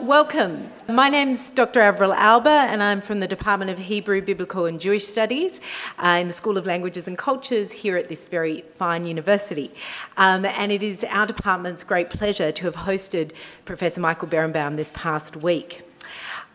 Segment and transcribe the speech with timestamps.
[0.00, 0.70] Welcome.
[0.88, 1.80] My name's Dr.
[1.80, 5.60] Avril Alba, and I'm from the Department of Hebrew, Biblical, and Jewish Studies
[5.98, 9.74] uh, in the School of Languages and Cultures here at this very fine university.
[10.16, 13.32] Um, and it is our department's great pleasure to have hosted
[13.64, 15.87] Professor Michael Berenbaum this past week.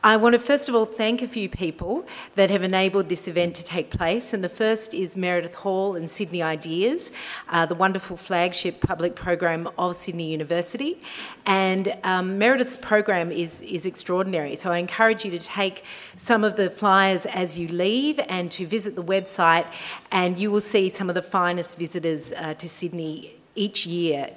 [0.06, 3.56] I want to first of all thank a few people that have enabled this event
[3.56, 7.14] to take place, and the first is Meredith Hall and Sydney Ideas,
[7.48, 11.02] uh, the wonderful flagship public program of Sydney University.
[11.46, 15.86] And um, Meredith's program is, is extraordinary, so I encourage you to take
[16.18, 19.68] some of the flyers as you leave and to visit the website,
[20.12, 24.28] and you will see some of the finest visitors uh, to Sydney each year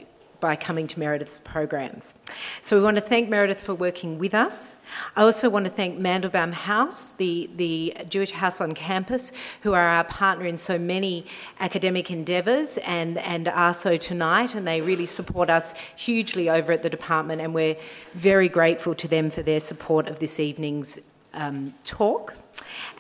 [0.41, 2.19] by coming to Meredith's programs.
[2.63, 4.77] So we want to thank Meredith for working with us.
[5.17, 9.33] I also want to thank Mandelbaum House, the, the Jewish house on campus,
[9.63, 11.27] who are our partner in so many
[11.61, 16.83] academic endeavours and, and are so tonight, and they really support us hugely over at
[16.83, 17.77] the department, and we're
[18.15, 20.99] very grateful to them for their support of this evening's
[21.35, 22.35] um, talk.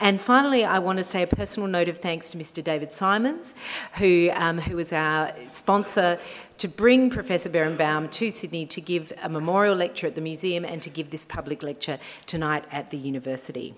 [0.00, 2.62] And finally, I want to say a personal note of thanks to Mr.
[2.62, 3.54] David Simons,
[3.94, 6.18] who, um, who was our sponsor
[6.58, 10.82] to bring Professor Berenbaum to Sydney to give a memorial lecture at the museum and
[10.82, 13.74] to give this public lecture tonight at the university.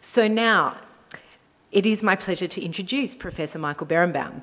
[0.00, 0.78] So now,
[1.70, 4.42] it is my pleasure to introduce Professor Michael Berenbaum.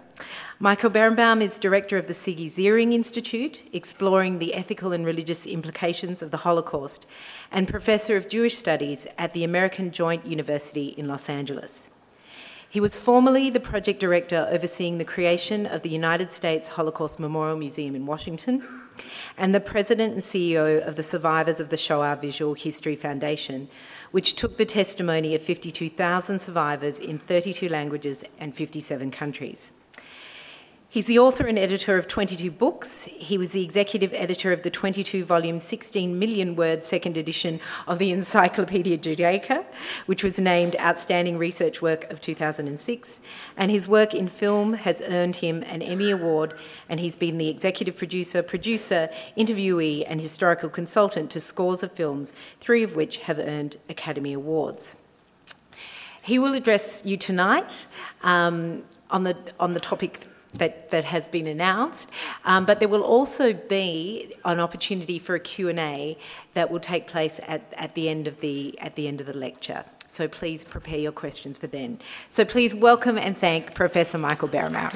[0.59, 6.22] Michael Berenbaum is director of the Sigi Ziering Institute, exploring the ethical and religious implications
[6.22, 7.07] of the Holocaust,
[7.52, 11.89] and professor of Jewish studies at the American Jewish University in Los Angeles.
[12.76, 17.56] He was formerly the project director overseeing the creation of the United States Holocaust Memorial
[17.56, 18.68] Museum in Washington
[19.38, 23.70] and the president and CEO of the Survivors of the Shoah Visual History Foundation,
[24.12, 29.72] which took the testimony of 52,000 survivors in 32 languages and 57 countries.
[30.95, 33.03] He's the author and editor of 22 books.
[33.17, 37.99] He was the executive editor of the 22 volume, 16 million word second edition of
[37.99, 39.66] the Encyclopedia Judaica,
[40.05, 43.19] which was named Outstanding Research Work of 2006.
[43.57, 46.53] And his work in film has earned him an Emmy Award,
[46.88, 52.34] and he's been the executive producer, producer, interviewee, and historical consultant to scores of films,
[52.61, 54.95] three of which have earned Academy Awards.
[56.23, 57.85] He will address you tonight
[58.23, 62.09] um, on, the, on the topic that, that has been announced.
[62.43, 66.17] Um, but there will also be an opportunity for a Q&A
[66.53, 69.38] that will take place at, at, the end of the, at the end of the
[69.38, 69.85] lecture.
[70.07, 71.99] So please prepare your questions for then.
[72.29, 74.91] So please welcome and thank Professor Michael Berenbaum.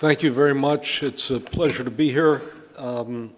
[0.00, 1.02] Thank you very much.
[1.02, 2.42] It's a pleasure to be here.
[2.76, 3.34] Um,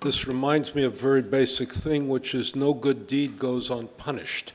[0.00, 4.52] this reminds me of a very basic thing, which is no good deed goes unpunished.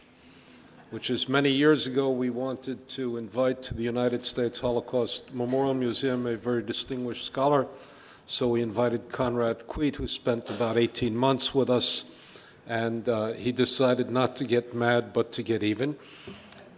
[0.89, 5.73] Which is many years ago, we wanted to invite to the United States Holocaust Memorial
[5.73, 7.67] Museum a very distinguished scholar.
[8.25, 12.05] So we invited Konrad Kwiet, who spent about 18 months with us,
[12.65, 15.97] and uh, he decided not to get mad but to get even.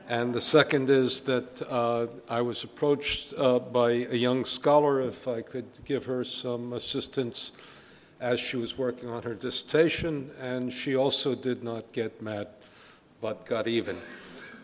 [0.10, 5.28] And the second is that uh, I was approached uh, by a young scholar if
[5.28, 7.52] I could give her some assistance
[8.20, 12.48] as she was working on her dissertation, and she also did not get mad,
[13.22, 13.98] but got even.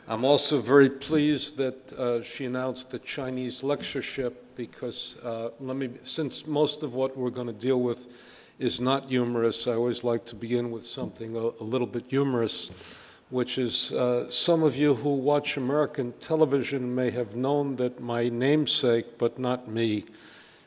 [0.07, 5.89] I'm also very pleased that uh, she announced the Chinese lectureship because uh, let me,
[6.03, 8.07] since most of what we're going to deal with
[8.59, 12.69] is not humorous, I always like to begin with something a, a little bit humorous,
[13.29, 18.29] which is uh, some of you who watch American television may have known that my
[18.29, 20.05] namesake, but not me,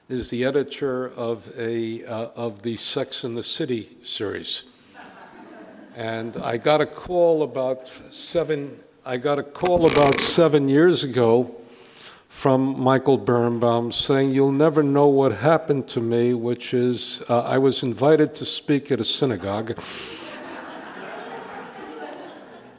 [0.08, 4.64] is the editor of, a, uh, of the Sex and the City series.
[5.96, 11.54] And I got a call about seven, I got a call about seven years ago
[12.28, 17.56] from Michael Berenbaum saying, You'll never know what happened to me, which is uh, I
[17.56, 19.78] was invited to speak at a synagogue.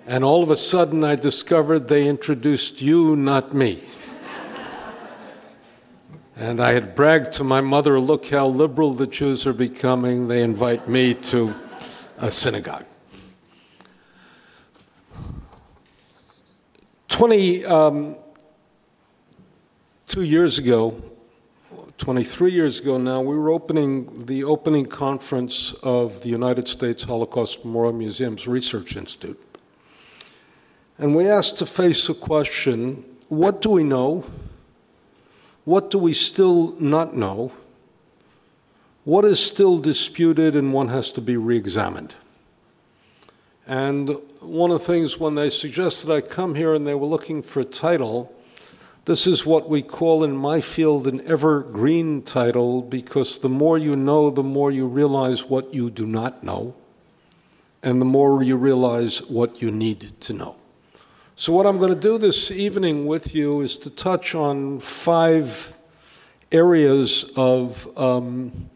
[0.05, 3.83] and all of a sudden, I discovered they introduced you, not me.
[6.37, 10.27] And I had bragged to my mother, look how liberal the Jews are becoming.
[10.27, 11.55] They invite me to
[12.17, 12.85] a synagogue.
[17.07, 18.17] 22 um,
[20.17, 21.01] years ago,
[21.99, 27.63] 23 years ago now, we were opening the opening conference of the United States Holocaust
[27.63, 29.41] Memorial Museum's Research Institute.
[30.97, 34.25] And we asked to face a question what do we know?
[35.65, 37.51] What do we still not know?
[39.03, 42.15] What is still disputed and one has to be re examined?
[43.67, 47.41] And one of the things when they suggested I come here and they were looking
[47.41, 48.31] for a title,
[49.05, 53.95] This is what we call in my field an evergreen title because the more you
[53.95, 56.75] know, the more you realize what you do not know,
[57.81, 60.55] and the more you realize what you need to know.
[61.37, 65.77] So, what I'm going to do this evening with you is to touch on five
[66.49, 68.69] areas of um,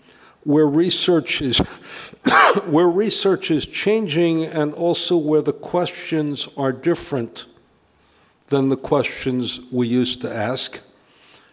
[0.43, 1.59] where research is
[2.65, 7.45] where research is changing and also where the questions are different
[8.47, 10.81] than the questions we used to ask.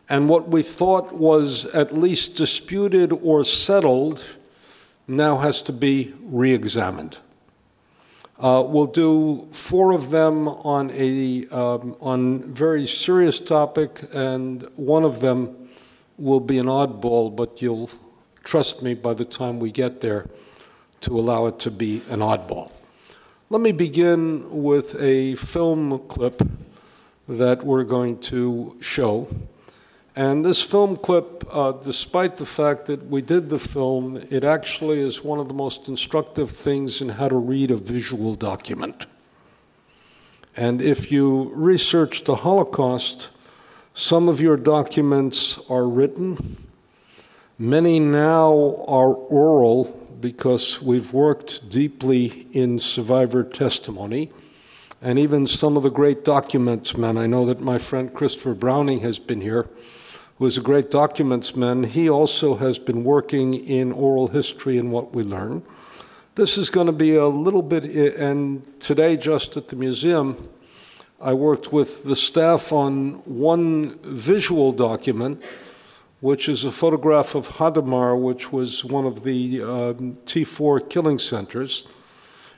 [0.08, 4.36] And what we thought was at least disputed or settled
[5.06, 7.18] now has to be re examined.
[8.38, 15.04] Uh, we'll do four of them on a um, on very serious topic, and one
[15.04, 15.70] of them
[16.18, 17.88] will be an oddball, but you'll
[18.44, 20.26] trust me by the time we get there
[21.00, 22.70] to allow it to be an oddball.
[23.48, 26.42] Let me begin with a film clip
[27.28, 29.28] that we're going to show.
[30.16, 34.98] And this film clip, uh, despite the fact that we did the film, it actually
[34.98, 39.04] is one of the most instructive things in how to read a visual document.
[40.56, 43.28] And if you research the Holocaust,
[43.92, 46.64] some of your documents are written,
[47.58, 49.84] many now are oral
[50.18, 54.32] because we've worked deeply in survivor testimony.
[55.02, 59.00] And even some of the great documents men, I know that my friend Christopher Browning
[59.00, 59.68] has been here,
[60.38, 61.84] who is a great documents man.
[61.84, 65.62] He also has been working in oral history and what we learn.
[66.34, 70.48] This is going to be a little bit, and today, just at the museum,
[71.20, 75.42] I worked with the staff on one visual document
[76.20, 81.86] which is a photograph of Hadamar, which was one of the um, T4 killing centers.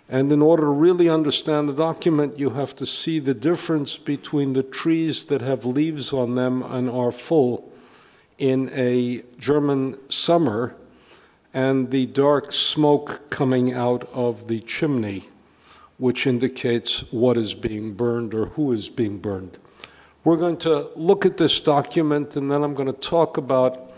[0.09, 4.55] And in order to really understand the document, you have to see the difference between
[4.55, 7.71] the trees that have leaves on them and are full
[8.39, 10.75] in a German summer
[11.53, 15.29] and the dark smoke coming out of the chimney,
[15.99, 19.59] which indicates what is being burned or who is being burned.
[20.25, 23.91] We're going to look at this document and then I'm going to talk about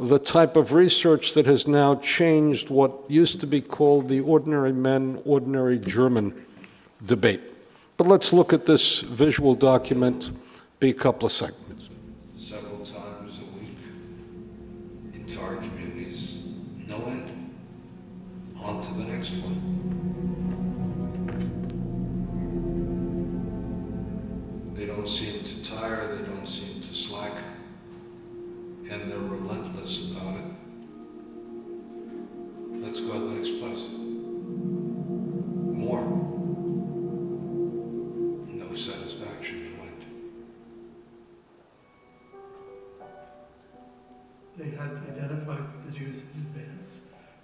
[0.00, 4.72] the type of research that has now changed what used to be called the ordinary
[4.72, 6.46] men, ordinary German
[7.04, 7.42] debate.
[7.98, 10.30] But let's look at this visual document,
[10.80, 10.94] be a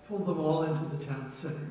[0.08, 1.70] pulled them all into the town center.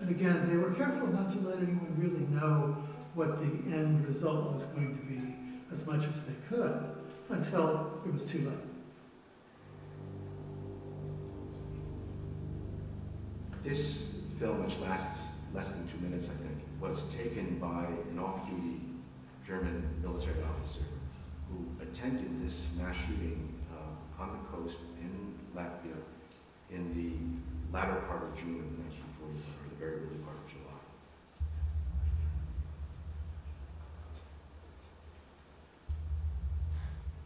[0.00, 2.76] And again, they were careful not to let anyone really know
[3.14, 5.34] what the end result was going to be
[5.72, 6.84] as much as they could
[7.30, 8.58] until it was too late.
[13.64, 15.24] This film, which lasts
[15.54, 18.80] less than two minutes, I think, was taken by an off-duty
[19.46, 20.84] German military officer
[21.48, 25.96] who attended this mass shooting uh, on the coast in Latvia
[26.70, 30.80] in the latter part of June of 1941, or the very early part of July.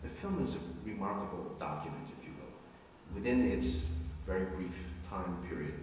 [0.02, 2.50] The film is a remarkable document, if you will.
[3.14, 3.86] Within its
[4.26, 4.74] very brief
[5.08, 5.78] time period,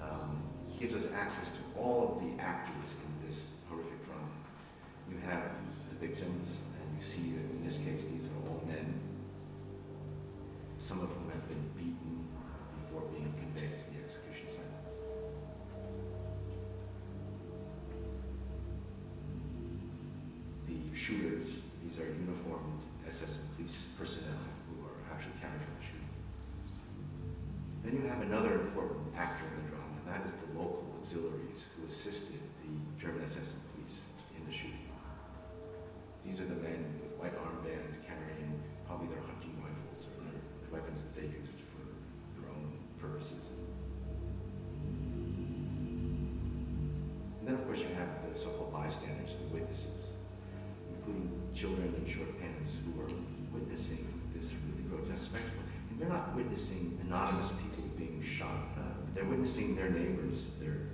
[0.00, 0.40] um,
[0.80, 4.32] gives us access to all of the actors in this horrific drama.
[5.10, 5.52] You have
[5.90, 8.98] the victims, and you see that in this case these are all men,
[10.78, 12.24] some of whom have been beaten
[21.08, 26.12] shooters, these are uniformed SS and police personnel who are actually carrying the shooting.
[27.80, 31.64] Then you have another important actor in the drama, and that is the local auxiliaries
[31.72, 33.96] who assisted the German SS and police
[34.36, 34.84] in the shooting.
[36.28, 37.96] These are the men with white armbands
[53.68, 55.60] witnessing this really grotesque spectacle.
[55.90, 58.64] And they're not witnessing anonymous people being shot.
[58.76, 58.80] Uh,
[59.14, 60.88] they're witnessing their neighbors, their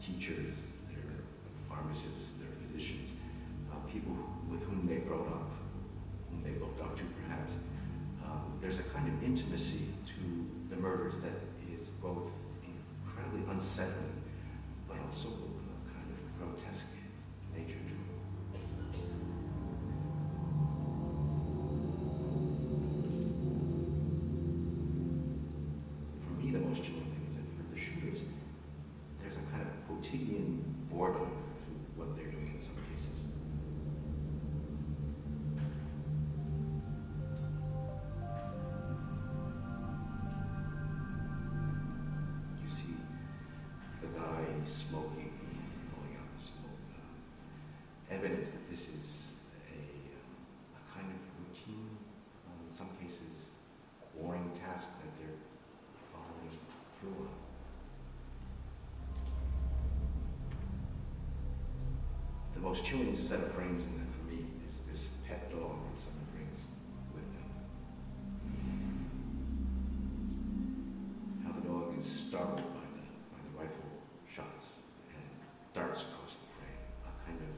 [0.00, 0.58] teachers,
[0.90, 1.22] their
[1.68, 3.10] pharmacists, their physicians,
[3.70, 4.16] uh, people
[4.50, 5.50] with whom they grown up,
[6.30, 7.52] whom they looked up to perhaps.
[8.24, 11.38] Um, there's a kind of intimacy to the murders that
[11.72, 12.30] is both
[13.06, 14.22] incredibly unsettling,
[14.88, 15.28] but also
[62.68, 66.28] most chilling set of frames in that for me is this pet dog that someone
[66.36, 66.68] brings
[67.16, 67.48] with them.
[71.48, 73.88] How the dog is startled by the, by the rifle
[74.28, 74.68] shots
[75.16, 75.24] and
[75.72, 76.84] darts across the frame.
[77.08, 77.48] A kind of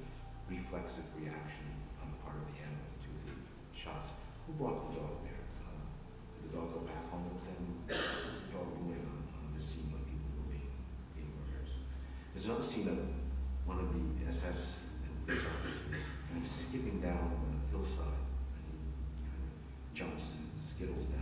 [0.46, 1.66] reflexive reaction
[1.98, 3.34] on the part of the animal to the
[3.74, 4.14] shots.
[4.46, 5.42] Who brought the dog there?
[5.58, 5.90] Uh,
[6.38, 7.82] did the dog go back home with them?
[7.90, 10.70] What's the dog doing on, on this scene when people were being,
[11.18, 11.66] being murdered?
[12.30, 13.02] There's another scene of
[13.66, 15.78] one of the SS and police officers
[16.26, 18.78] kind of skipping down the hillside, and he
[19.24, 21.19] kind of jumps and skittles down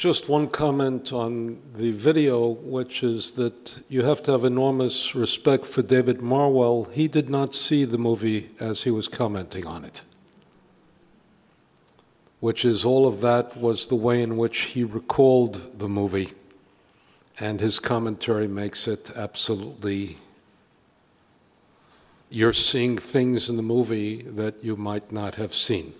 [0.00, 5.66] Just one comment on the video, which is that you have to have enormous respect
[5.66, 6.90] for David Marwell.
[6.90, 10.02] He did not see the movie as he was commenting on it,
[12.40, 16.32] which is all of that was the way in which he recalled the movie,
[17.38, 20.16] and his commentary makes it absolutely.
[22.30, 25.92] You're seeing things in the movie that you might not have seen.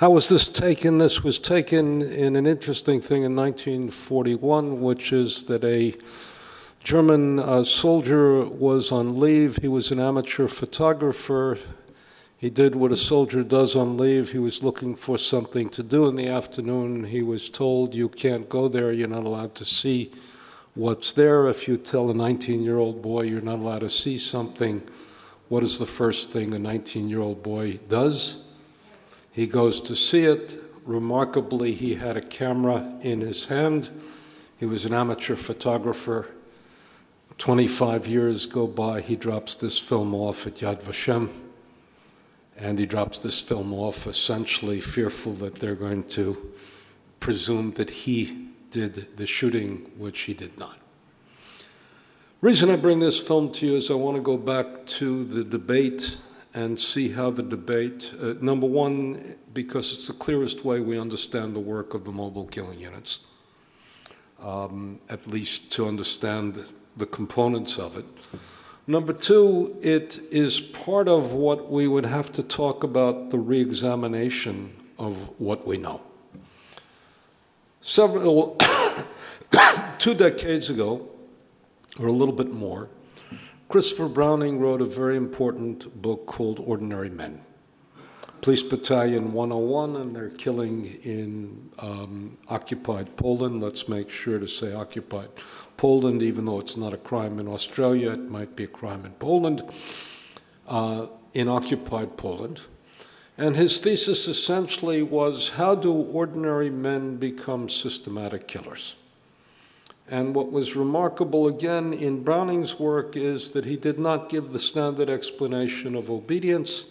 [0.00, 0.96] How was this taken?
[0.96, 5.94] This was taken in an interesting thing in 1941, which is that a
[6.82, 9.56] German uh, soldier was on leave.
[9.56, 11.58] He was an amateur photographer.
[12.38, 14.32] He did what a soldier does on leave.
[14.32, 17.04] He was looking for something to do in the afternoon.
[17.04, 20.14] He was told, You can't go there, you're not allowed to see
[20.72, 21.46] what's there.
[21.46, 24.80] If you tell a 19 year old boy you're not allowed to see something,
[25.50, 28.46] what is the first thing a 19 year old boy does?
[29.32, 30.58] He goes to see it.
[30.84, 33.90] Remarkably, he had a camera in his hand.
[34.58, 36.28] He was an amateur photographer.
[37.38, 41.30] 25 years go by, he drops this film off at Yad Vashem.
[42.56, 46.52] And he drops this film off essentially fearful that they're going to
[47.18, 50.76] presume that he did the shooting, which he did not.
[52.40, 55.44] Reason I bring this film to you is I want to go back to the
[55.44, 56.16] debate
[56.52, 61.54] and see how the debate, uh, number one, because it's the clearest way we understand
[61.54, 63.20] the work of the mobile killing units,
[64.42, 66.64] um, at least to understand
[66.96, 68.04] the components of it.
[68.86, 73.60] Number two, it is part of what we would have to talk about the re
[73.60, 76.02] examination of what we know.
[77.80, 78.56] Several,
[79.98, 81.08] two decades ago,
[81.98, 82.88] or a little bit more,
[83.70, 87.40] Christopher Browning wrote a very important book called Ordinary Men.
[88.40, 93.62] Police Battalion 101, and they're killing in um, occupied Poland.
[93.62, 95.28] Let's make sure to say occupied
[95.76, 99.12] Poland, even though it's not a crime in Australia, it might be a crime in
[99.12, 99.62] Poland,
[100.66, 102.62] uh, in occupied Poland.
[103.38, 108.96] And his thesis essentially was how do ordinary men become systematic killers?
[110.10, 114.58] And what was remarkable again in Browning's work is that he did not give the
[114.58, 116.86] standard explanation of obedience.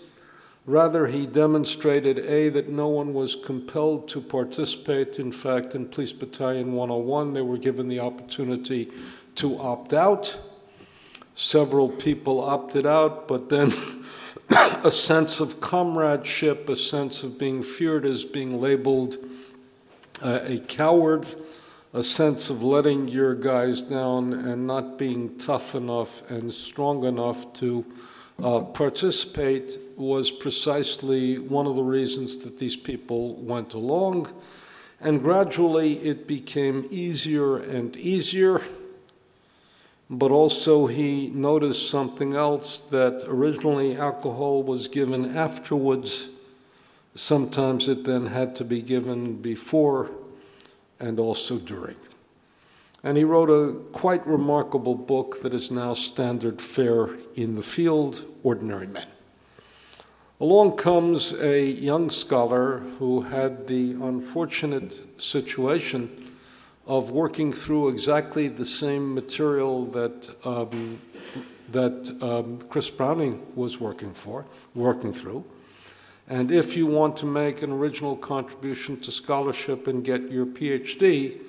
[0.65, 5.19] Rather, he demonstrated A, that no one was compelled to participate.
[5.19, 8.89] In fact, in Police Battalion 101, they were given the opportunity
[9.35, 10.39] to opt out.
[11.35, 13.73] Several people opted out, but then
[14.49, 19.17] a sense of comradeship, a sense of being feared as being labeled
[20.23, 21.25] uh, a coward,
[21.93, 27.51] a sense of letting your guys down and not being tough enough and strong enough
[27.53, 27.83] to
[28.43, 34.31] uh, participate was precisely one of the reasons that these people went along.
[35.01, 38.61] And gradually it became easier and easier.
[40.11, 46.29] But also, he noticed something else that originally alcohol was given afterwards.
[47.13, 50.09] Sometimes it then had to be given before
[50.99, 51.95] and also during.
[53.03, 58.25] And he wrote a quite remarkable book that is now standard fare in the field
[58.43, 59.07] Ordinary Men.
[60.41, 66.31] Along comes a young scholar who had the unfortunate situation
[66.87, 70.99] of working through exactly the same material that, um,
[71.71, 75.45] that um, Chris Browning was working for, working through.
[76.29, 81.39] And if you want to make an original contribution to scholarship and get your PhD,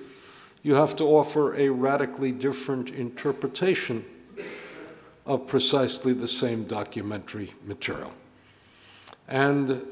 [0.63, 4.05] you have to offer a radically different interpretation
[5.27, 8.13] of precisely the same documentary material.
[9.29, 9.83] And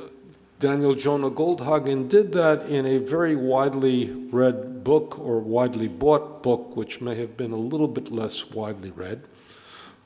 [0.58, 6.76] Daniel Jonah Goldhagen did that in a very widely read book or widely bought book,
[6.76, 9.22] which may have been a little bit less widely read,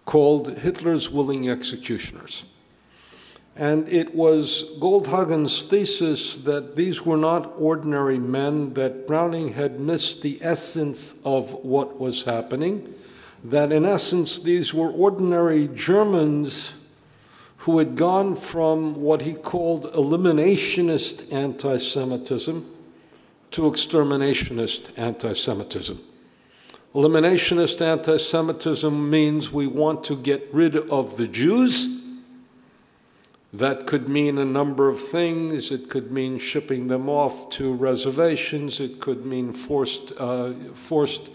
[0.05, 2.45] called Hitler's Willing Executioners.
[3.55, 10.23] And it was Goldhagen's thesis that these were not ordinary men, that Browning had missed
[10.23, 12.95] the essence of what was happening,
[13.45, 16.77] that in essence these were ordinary Germans
[17.59, 22.67] who had gone from what he called eliminationist anti Semitism
[23.51, 26.01] to exterminationist anti Semitism.
[26.95, 32.02] Eliminationist anti Semitism means we want to get rid of the Jews
[33.53, 35.71] that could mean a number of things.
[35.71, 38.81] It could mean shipping them off to reservations.
[38.81, 41.31] It could mean forced, uh, forced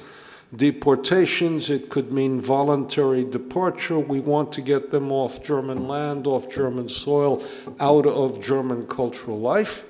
[0.55, 1.69] deportations.
[1.69, 4.00] It could mean voluntary departure.
[4.00, 7.45] We want to get them off German land, off German soil,
[7.79, 9.86] out of German cultural life.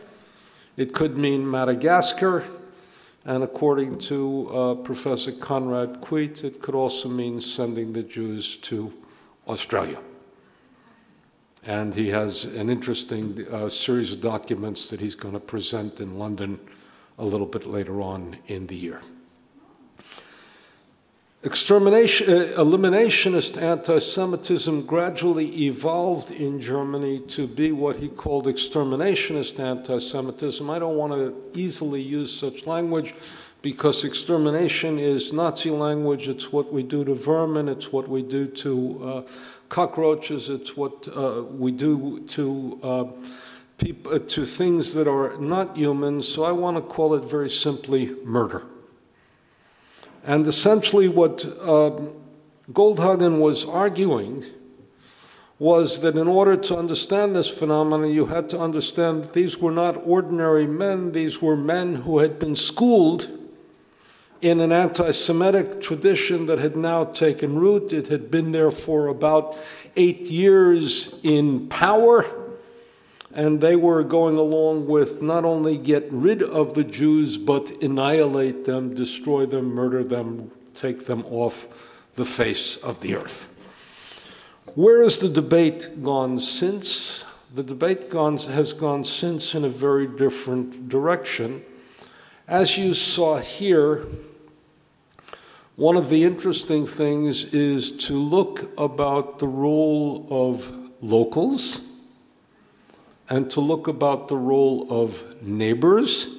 [0.75, 2.43] It could mean Madagascar.
[3.24, 8.94] And according to uh, Professor Konrad Kwiet, it could also mean sending the Jews to
[9.48, 10.00] Australia.
[11.68, 16.18] And he has an interesting uh, series of documents that he's going to present in
[16.18, 16.62] London
[17.20, 19.01] a little bit later on in the year.
[21.44, 29.60] Extermination, uh, eliminationist anti Semitism gradually evolved in Germany to be what he called exterminationist
[29.60, 30.70] anti Semitism.
[30.70, 33.14] I don't want to easily use such language
[33.62, 36.27] because extermination is Nazi language.
[36.27, 39.32] It's what we do to vermin, it's what we do to uh,
[39.70, 43.06] cockroaches, it's what uh, we do to, uh,
[43.77, 46.24] peop- uh, to things that are not human.
[46.24, 48.66] So I want to call it very simply murder.
[50.24, 52.18] And essentially, what um,
[52.72, 54.44] Goldhagen was arguing
[55.60, 59.96] was that in order to understand this phenomenon, you had to understand these were not
[60.06, 63.27] ordinary men, these were men who had been schooled
[64.42, 67.94] in an anti Semitic tradition that had now taken root.
[67.94, 69.58] It had been there for about
[69.96, 72.26] eight years in power,
[73.34, 78.66] and they were going along with not only get rid of the Jews, but annihilate
[78.66, 83.54] them, destroy them, murder them, take them off the face of the earth.
[84.76, 87.24] Where has the debate gone since?
[87.54, 91.64] The debate gone, has gone since in a very different direction.
[92.48, 94.06] As you saw here,
[95.77, 101.81] one of the interesting things is to look about the role of locals
[103.29, 106.29] and to look about the role of neighbors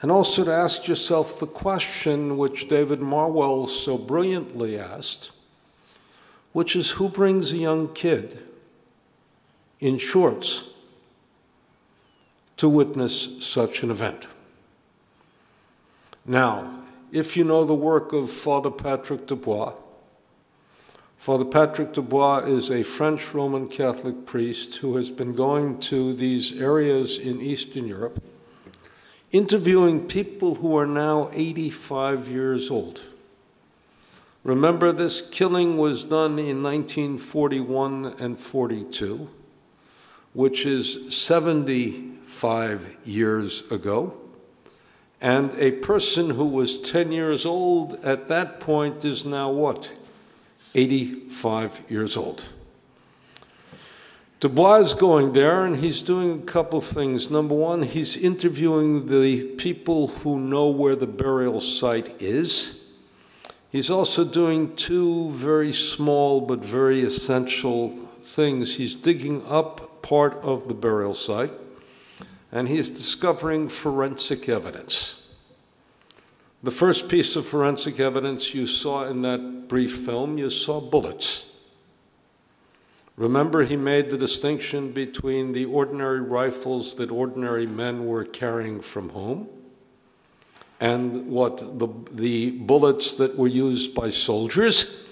[0.00, 5.32] and also to ask yourself the question which David Marwell so brilliantly asked,
[6.52, 8.38] which is who brings a young kid
[9.80, 10.62] in shorts
[12.58, 14.28] to witness such an event?
[16.24, 16.79] Now,
[17.12, 19.74] if you know the work of Father Patrick Desbois.
[21.16, 26.58] Father Patrick Desbois is a French Roman Catholic priest who has been going to these
[26.60, 28.22] areas in Eastern Europe,
[29.32, 33.08] interviewing people who are now 85 years old.
[34.42, 39.28] Remember, this killing was done in 1941 and 42,
[40.32, 44.19] which is 75 years ago.
[45.20, 49.92] And a person who was 10 years old at that point is now what?
[50.74, 52.50] 85 years old.
[54.40, 57.30] Desbois is going there and he's doing a couple things.
[57.30, 62.90] Number one, he's interviewing the people who know where the burial site is.
[63.70, 67.90] He's also doing two very small but very essential
[68.22, 68.76] things.
[68.76, 71.52] He's digging up part of the burial site
[72.52, 75.28] and he's discovering forensic evidence.
[76.62, 81.46] The first piece of forensic evidence you saw in that brief film, you saw bullets.
[83.16, 89.10] Remember, he made the distinction between the ordinary rifles that ordinary men were carrying from
[89.10, 89.48] home
[90.80, 95.09] and what the, the bullets that were used by soldiers.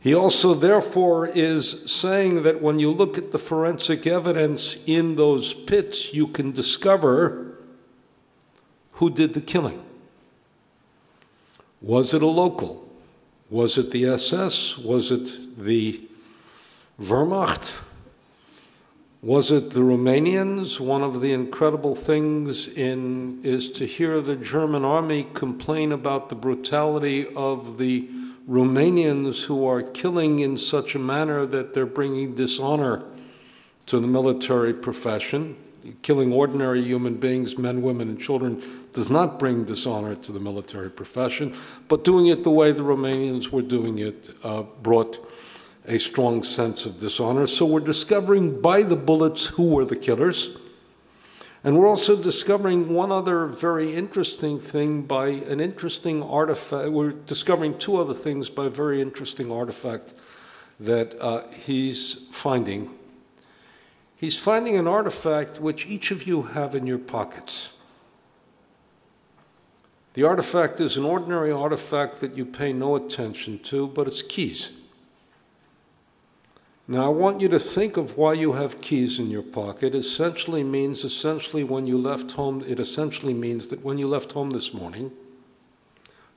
[0.00, 5.52] He also, therefore, is saying that when you look at the forensic evidence in those
[5.52, 7.58] pits, you can discover
[8.92, 9.84] who did the killing.
[11.82, 12.88] Was it a local?
[13.50, 14.78] Was it the SS?
[14.78, 16.00] Was it the
[16.98, 17.82] Wehrmacht?
[19.22, 20.80] Was it the Romanians?
[20.80, 26.34] One of the incredible things in is to hear the German army complain about the
[26.34, 28.08] brutality of the
[28.50, 33.04] Romanians who are killing in such a manner that they're bringing dishonor
[33.86, 35.56] to the military profession.
[36.02, 40.90] Killing ordinary human beings, men, women, and children, does not bring dishonor to the military
[40.90, 41.54] profession,
[41.88, 45.26] but doing it the way the Romanians were doing it uh, brought
[45.86, 47.46] a strong sense of dishonor.
[47.46, 50.58] So we're discovering by the bullets who were the killers.
[51.62, 56.90] And we're also discovering one other very interesting thing by an interesting artifact.
[56.90, 60.14] We're discovering two other things by a very interesting artifact
[60.78, 62.90] that uh, he's finding.
[64.16, 67.72] He's finding an artifact which each of you have in your pockets.
[70.14, 74.79] The artifact is an ordinary artifact that you pay no attention to, but it's keys.
[76.90, 79.94] Now, I want you to think of why you have keys in your pocket.
[79.94, 84.50] Essentially means, essentially, when you left home, it essentially means that when you left home
[84.50, 85.12] this morning,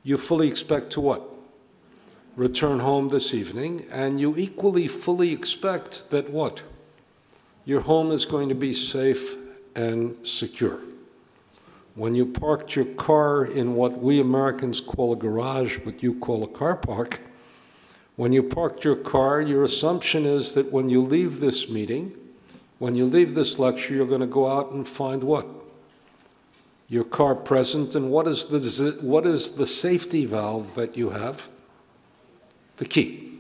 [0.04, 1.24] you fully expect to what?
[2.36, 6.62] Return home this evening, and you equally fully expect that what?
[7.66, 9.36] Your home is going to be safe
[9.74, 10.82] and secure.
[11.96, 16.44] When you parked your car in what we Americans call a garage, but you call
[16.44, 17.22] a car park,
[18.16, 22.16] when you parked your car, your assumption is that when you leave this meeting,
[22.78, 25.48] when you leave this lecture, you're going to go out and find what?
[26.88, 31.50] Your car present, and what is the, what is the safety valve that you have?
[32.78, 33.40] The key.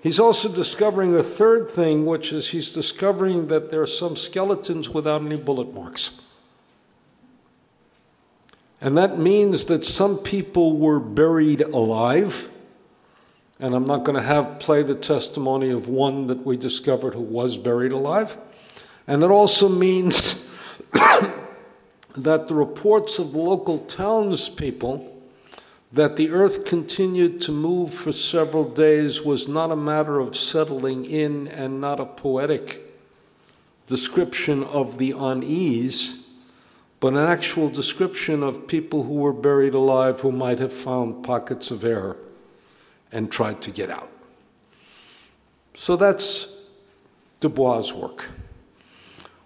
[0.00, 4.90] He's also discovering a third thing, which is he's discovering that there are some skeletons
[4.90, 6.20] without any bullet marks.
[8.80, 12.48] And that means that some people were buried alive
[13.60, 17.22] and I'm not going to have play the testimony of one that we discovered who
[17.22, 18.38] was buried alive.
[19.06, 20.44] And it also means
[20.92, 25.16] that the reports of local townspeople
[25.90, 31.06] that the earth continued to move for several days was not a matter of settling
[31.06, 32.84] in and not a poetic
[33.86, 36.28] description of the unease,
[37.00, 41.70] but an actual description of people who were buried alive who might have found pockets
[41.70, 42.16] of air
[43.12, 44.10] and tried to get out.
[45.74, 46.54] So that's
[47.40, 48.26] Desbois' work.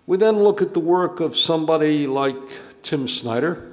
[0.07, 2.37] We then look at the work of somebody like
[2.83, 3.71] Tim Snyder,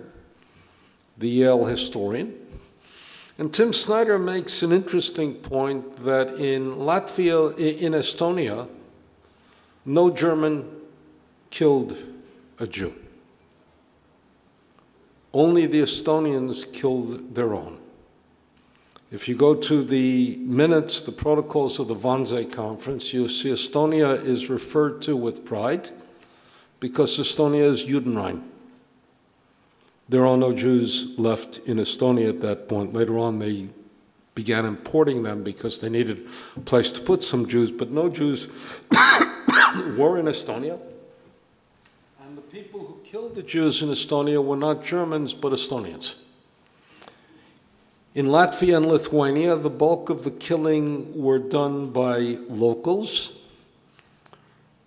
[1.17, 2.35] the Yale historian.
[3.37, 8.67] And Tim Snyder makes an interesting point that in Latvia, in Estonia,
[9.85, 10.69] no German
[11.49, 11.97] killed
[12.59, 12.93] a Jew.
[15.33, 17.78] Only the Estonians killed their own.
[19.11, 24.23] If you go to the minutes, the protocols of the Wannsee conference, you'll see Estonia
[24.23, 25.89] is referred to with pride
[26.79, 28.43] because Estonia is Judenrein.
[30.07, 32.93] There are no Jews left in Estonia at that point.
[32.93, 33.69] Later on, they
[34.35, 38.47] began importing them because they needed a place to put some Jews, but no Jews
[39.97, 40.79] were in Estonia.
[42.23, 46.13] And the people who killed the Jews in Estonia were not Germans, but Estonians.
[48.19, 53.39] In Latvia and Lithuania, the bulk of the killing were done by locals,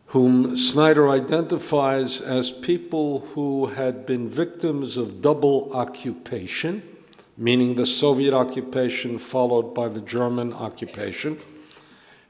[0.08, 6.82] whom Snyder identifies as people who had been victims of double occupation,
[7.38, 11.40] meaning the Soviet occupation followed by the German occupation,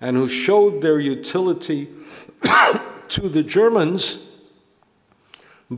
[0.01, 1.89] and who showed their utility
[3.09, 4.32] to the Germans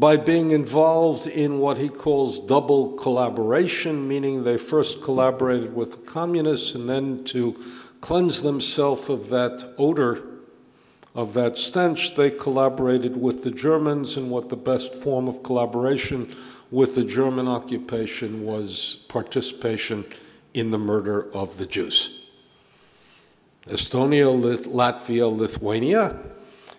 [0.01, 6.11] by being involved in what he calls double collaboration, meaning they first collaborated with the
[6.11, 7.57] communists and then to
[8.01, 10.23] cleanse themselves of that odor,
[11.15, 16.35] of that stench, they collaborated with the Germans, and what the best form of collaboration
[16.71, 20.05] with the German occupation was participation
[20.55, 22.29] in the murder of the Jews.
[23.67, 24.27] Estonia,
[24.67, 26.19] Latvia, Lithuania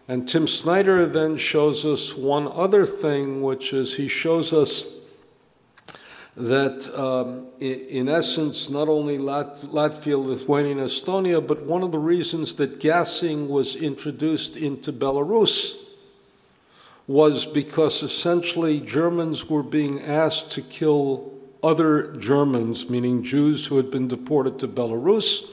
[0.08, 4.88] And Tim Snyder then shows us one other thing, which is he shows us
[6.38, 12.00] that, um, in, essence, not only Lat- Latvia, Lithuania, and Estonia, but one of the
[12.00, 15.82] reasons that gassing was introduced into Belarus
[17.08, 21.32] was because essentially Germans were being asked to kill
[21.64, 25.52] other Germans, meaning Jews who had been deported to Belarus,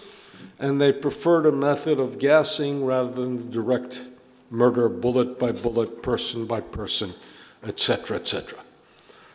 [0.59, 4.03] and they preferred a method of gassing rather than direct
[4.53, 7.15] murder, bullet by bullet, person by person,
[7.65, 8.59] etc., etc.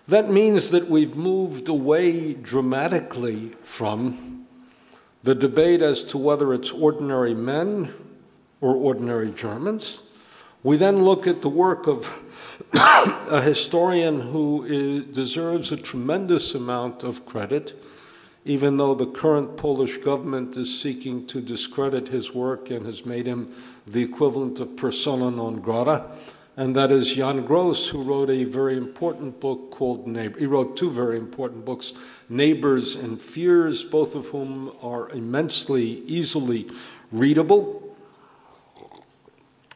[0.08, 4.46] That means that we've moved away dramatically from
[5.24, 7.94] the debate as to whether it's ordinary men
[8.62, 10.04] or ordinary Germans.
[10.64, 12.10] We then look at the work of
[12.78, 17.76] a historian who deserves a tremendous amount of credit,
[18.48, 23.28] even though the current Polish government is seeking to discredit his work and has made
[23.28, 23.54] him
[23.86, 26.06] the equivalent of persona non grata.
[26.56, 30.40] And that is Jan Gross, who wrote a very important book called Neighbor.
[30.40, 31.94] He wrote two very important books,
[32.30, 36.70] Neighbors and Fears, both of whom are immensely easily
[37.12, 37.96] readable.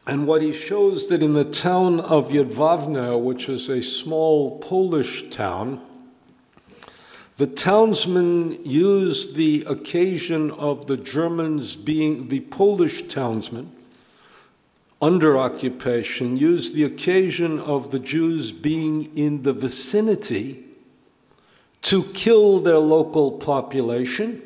[0.06, 5.30] And what he shows that in the town of Jedwabne, which is a small Polish
[5.30, 5.80] town,
[7.42, 13.72] the townsmen used the occasion of the Germans being the Polish townsmen
[15.00, 20.62] under occupation, used the occasion of the Jews being in the vicinity
[21.80, 24.40] to kill their local population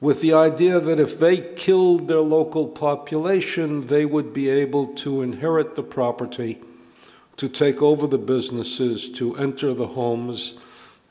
[0.00, 5.22] with the idea that if they killed their local population, they would be able to
[5.22, 6.58] inherit the property,
[7.36, 10.58] to take over the businesses, to enter the homes,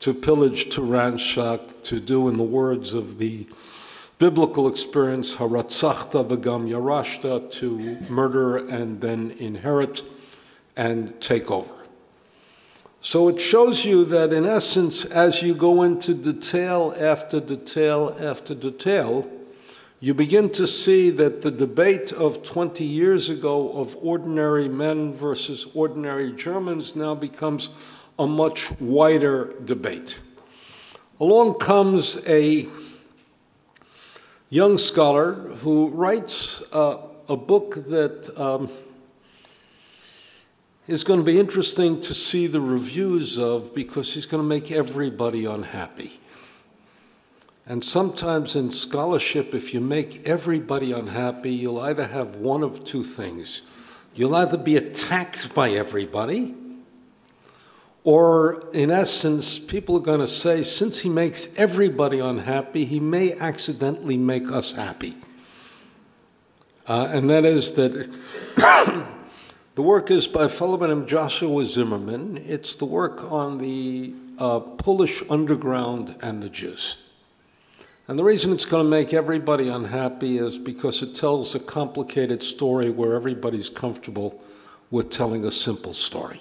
[0.00, 3.46] to pillage, to ransack, to do, in the words of the
[4.18, 10.02] biblical experience, haratzachta v'gam yarashta, to murder and then inherit
[10.76, 11.74] and take over.
[13.02, 18.54] So it shows you that, in essence, as you go into detail after detail after
[18.54, 19.30] detail,
[20.00, 25.66] you begin to see that the debate of 20 years ago of ordinary men versus
[25.74, 27.68] ordinary Germans now becomes
[28.20, 30.18] a much wider debate.
[31.18, 32.68] Along comes a
[34.50, 38.30] young scholar who writes uh, a book that.
[38.38, 38.68] Um,
[40.88, 44.72] is going to be interesting to see the reviews of because he's going to make
[44.72, 46.18] everybody unhappy.
[47.64, 53.04] And sometimes in scholarship, if you make everybody unhappy, you'll either have one of two
[53.04, 53.62] things.
[54.16, 56.56] You'll either be attacked by everybody,
[58.04, 63.34] or in essence, people are going to say, since he makes everybody unhappy, he may
[63.34, 65.16] accidentally make us happy.
[66.86, 68.10] Uh, and that is that
[69.80, 72.36] The work is by a fellow named Joshua Zimmerman.
[72.38, 77.08] It's the work on the uh, Polish underground and the Jews.
[78.06, 82.42] And the reason it's going to make everybody unhappy is because it tells a complicated
[82.42, 84.42] story where everybody's comfortable
[84.90, 86.40] with telling a simple story.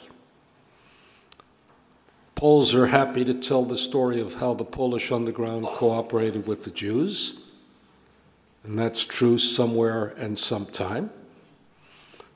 [2.39, 6.69] Poles are happy to tell the story of how the Polish underground cooperated with the
[6.69, 7.37] Jews,
[8.63, 11.09] and that's true somewhere and sometime.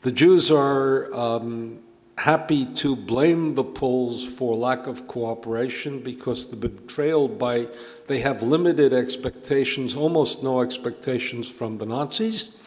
[0.02, 1.80] The Jews are um,
[2.18, 7.70] happy to blame the Poles for lack of cooperation because the betrayal by,
[8.08, 12.58] they have limited expectations, almost no expectations from the Nazis,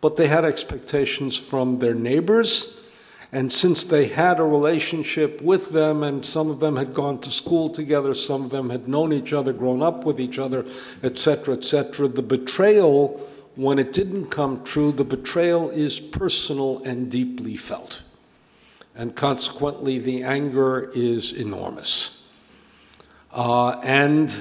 [0.00, 2.87] but they had expectations from their neighbors.
[3.30, 7.30] And since they had a relationship with them, and some of them had gone to
[7.30, 10.64] school together, some of them had known each other, grown up with each other,
[11.02, 13.20] etc., etc., the betrayal
[13.58, 18.04] when it didn't come true, the betrayal is personal and deeply felt.
[18.94, 22.22] And consequently, the anger is enormous.
[23.32, 24.32] Uh, and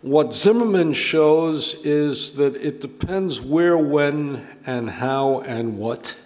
[0.00, 6.18] what Zimmerman shows is that it depends where, when, and how, and what.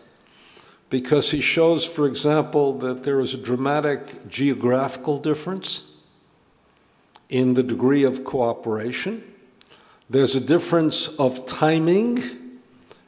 [0.95, 5.97] Because he shows, for example, that there is a dramatic geographical difference
[7.29, 9.25] in the degree of cooperation.
[10.09, 12.23] There's a difference of timing,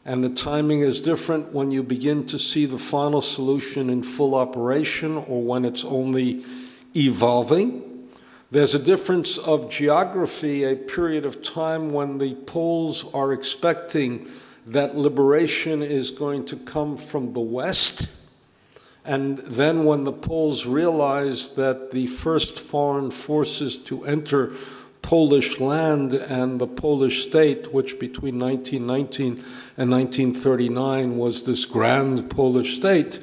[0.05, 4.35] and the timing is different when you begin to see the final solution in full
[4.35, 6.45] operation or when it's only
[6.97, 8.09] evolving.
[8.51, 14.29] There's a difference of geography, a period of time when the Poles are expecting
[14.67, 18.09] that liberation is going to come from the West.
[19.05, 24.53] And then, when the Poles realize that the first foreign forces to enter
[25.03, 29.45] Polish land and the Polish state, which between 1919
[29.77, 33.21] and 1939 was this grand Polish state,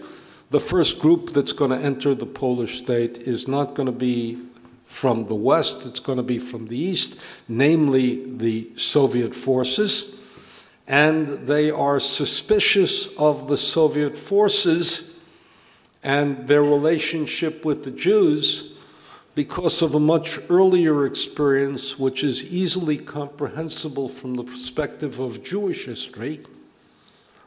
[0.50, 4.42] the first group that's going to enter the Polish state is not going to be
[4.86, 10.23] from the west, it's going to be from the east, namely the Soviet forces.
[10.88, 15.24] And they are suspicious of the Soviet forces
[16.04, 18.78] and their relationship with the Jews
[19.36, 25.86] because of a much earlier experience, which is easily comprehensible from the perspective of Jewish
[25.86, 26.42] history,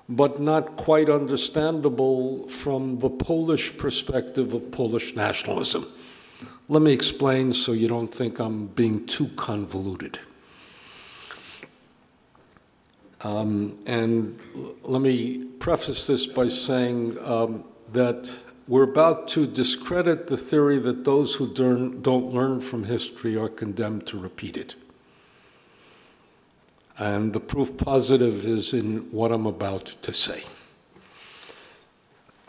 [0.09, 5.87] but not quite understandable from the Polish perspective of Polish nationalism.
[6.69, 10.19] Let me explain so you don't think I'm being too convoluted.
[13.23, 14.41] Um, and
[14.83, 18.35] let me preface this by saying um, that
[18.69, 24.07] we're about to discredit the theory that those who don't learn from history are condemned
[24.09, 24.75] to repeat it.
[26.99, 30.45] And the proof positive is in what I'm about to say.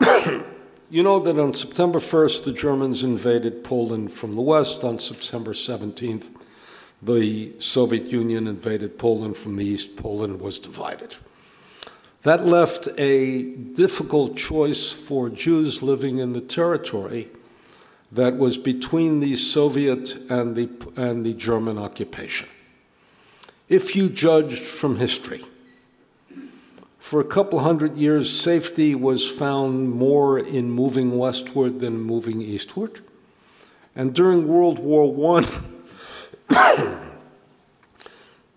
[0.90, 4.84] you know that on September 1st, the Germans invaded Poland from the west.
[4.84, 6.30] On September 17th,
[7.00, 9.96] the Soviet Union invaded Poland from the east.
[9.96, 11.16] Poland was divided.
[12.22, 17.28] That left a difficult choice for Jews living in the territory
[18.10, 22.48] that was between the Soviet and the, and the German occupation.
[23.68, 25.44] If you judged from history,
[26.98, 33.00] for a couple hundred years, safety was found more in moving westward than moving eastward.
[33.94, 35.48] And during World War I,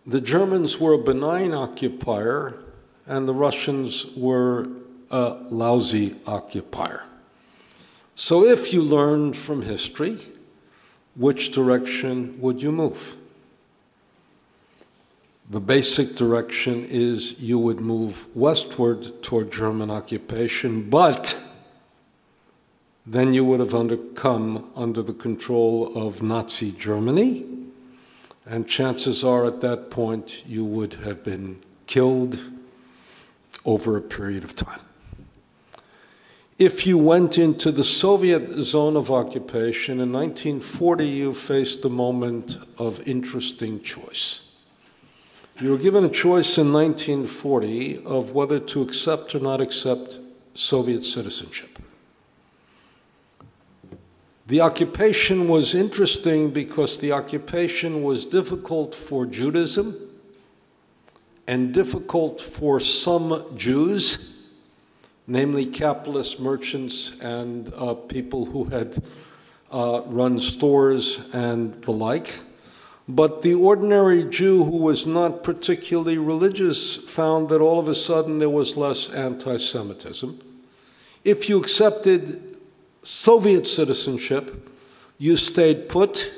[0.06, 2.64] the Germans were a benign occupier
[3.06, 4.68] and the Russians were
[5.10, 7.04] a lousy occupier.
[8.16, 10.20] So, if you learned from history,
[11.16, 13.16] which direction would you move?
[15.50, 21.38] The basic direction is you would move westward toward German occupation, but
[23.06, 27.61] then you would have under, come under the control of Nazi Germany,
[28.45, 32.39] and chances are at that point you would have been killed
[33.65, 34.80] over a period of time.
[36.58, 42.58] If you went into the Soviet zone of occupation in 1940, you faced a moment
[42.77, 44.56] of interesting choice.
[45.60, 50.19] You were given a choice in 1940 of whether to accept or not accept
[50.54, 51.80] Soviet citizenship.
[54.52, 59.96] The occupation was interesting because the occupation was difficult for Judaism
[61.48, 64.36] and difficult for some Jews,
[65.26, 69.02] namely capitalist merchants, and uh, people who had
[69.72, 72.36] uh, run stores and the like.
[73.08, 78.40] But the ordinary Jew who was not particularly religious found that all of a sudden
[78.40, 80.38] there was less anti Semitism.
[81.24, 82.52] If you accepted
[83.04, 84.70] Soviet citizenship,
[85.18, 86.32] you stayed put,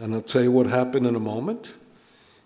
[0.00, 1.74] and I'll tell you what happened in a moment.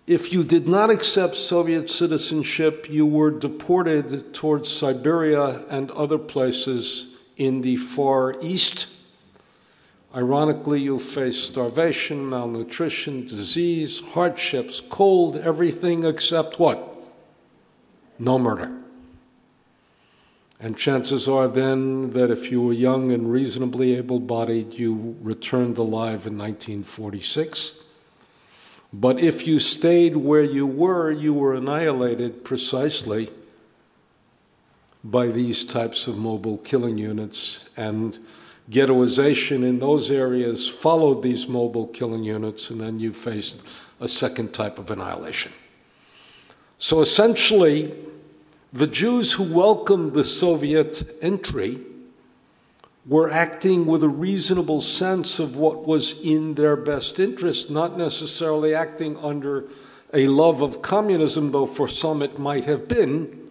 [0.07, 7.15] If you did not accept Soviet citizenship, you were deported towards Siberia and other places
[7.37, 8.87] in the Far East.
[10.15, 16.97] Ironically, you faced starvation, malnutrition, disease, hardships, cold, everything except what?
[18.19, 18.80] No murder.
[20.61, 25.77] And chances are then that if you were young and reasonably able bodied, you returned
[25.77, 27.81] alive in 1946
[28.93, 33.31] but if you stayed where you were, you were annihilated precisely
[35.03, 37.69] by these types of mobile killing units.
[37.77, 38.19] And
[38.69, 43.65] ghettoization in those areas followed these mobile killing units, and then you faced
[44.01, 45.53] a second type of annihilation.
[46.77, 47.93] So essentially,
[48.73, 51.79] the Jews who welcomed the Soviet entry
[53.05, 58.75] were acting with a reasonable sense of what was in their best interest, not necessarily
[58.75, 59.67] acting under
[60.13, 63.49] a love of communism, though for some it might have been.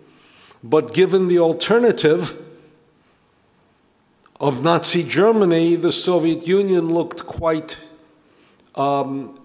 [0.63, 2.41] But given the alternative
[4.39, 7.79] of Nazi Germany, the Soviet Union looked quite,
[8.75, 9.39] um,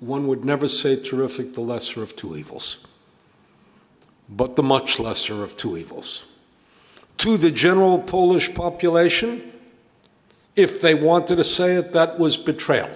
[0.00, 2.86] one would never say terrific, the lesser of two evils,
[4.28, 6.26] but the much lesser of two evils
[7.18, 9.52] to the general Polish population,
[10.56, 12.90] if they wanted to say it, that was betrayal.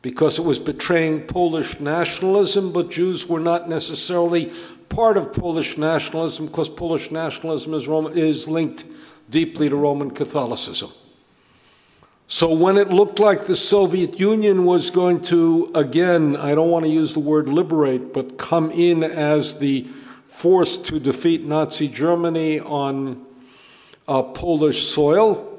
[0.00, 4.50] Because it was betraying Polish nationalism, but Jews were not necessarily
[4.88, 8.86] part of Polish nationalism because Polish nationalism is, Roman, is linked
[9.28, 10.90] deeply to Roman Catholicism.
[12.30, 16.84] So when it looked like the Soviet Union was going to, again, I don't want
[16.84, 19.84] to use the word liberate, but come in as the
[20.24, 23.24] force to defeat Nazi Germany on
[24.06, 25.58] uh, Polish soil,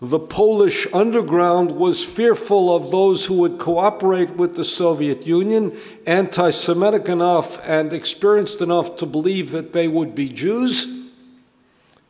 [0.00, 6.48] the Polish underground was fearful of those who would cooperate with the Soviet Union, anti
[6.48, 10.86] Semitic enough and experienced enough to believe that they would be Jews,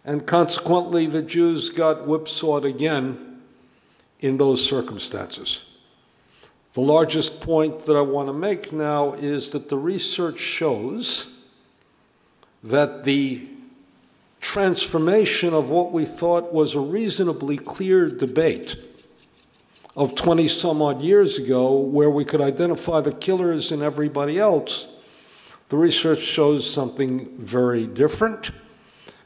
[0.04, 3.27] and consequently, the Jews got whipsawed again
[4.20, 5.64] in those circumstances.
[6.74, 11.30] The largest point that I want to make now is that the research shows
[12.62, 13.48] that the
[14.40, 18.76] transformation of what we thought was a reasonably clear debate
[19.96, 24.86] of 20 some odd years ago, where we could identify the killers and everybody else,
[25.70, 28.52] the research shows something very different.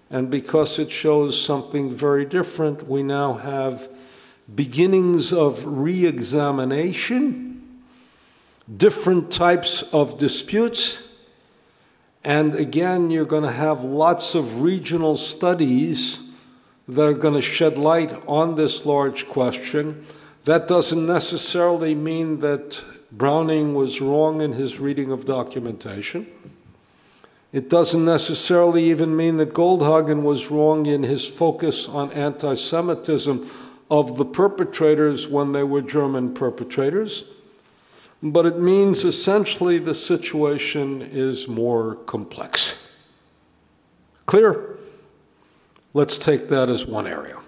[0.08, 3.88] And because it shows something very different, we now have
[4.54, 7.82] beginnings of re examination,
[8.76, 11.02] different types of disputes
[12.24, 16.20] and again, you're going to have lots of regional studies
[16.86, 20.06] that are going to shed light on this large question.
[20.44, 26.26] That doesn't necessarily mean that Browning was wrong in his reading of documentation.
[27.52, 33.50] It doesn't necessarily even mean that Goldhagen was wrong in his focus on anti Semitism
[33.92, 37.24] of the perpetrators when they were German perpetrators
[38.22, 42.94] but it means essentially the situation is more complex.
[44.26, 44.78] Clear?
[45.92, 47.38] Let's take that as one area.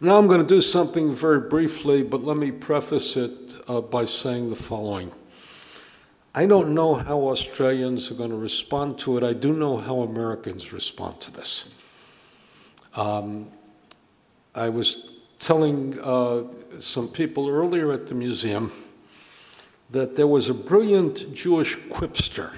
[0.00, 4.04] Now I'm going to do something very briefly, but let me preface it uh, by
[4.04, 5.10] saying the following.
[6.34, 9.24] I don't know how Australians are going to respond to it.
[9.24, 11.74] I do know how Americans respond to this.
[12.94, 13.48] Um,
[14.54, 16.44] I was telling uh,
[16.78, 18.72] some people earlier at the museum
[19.90, 22.54] that there was a brilliant Jewish quipster.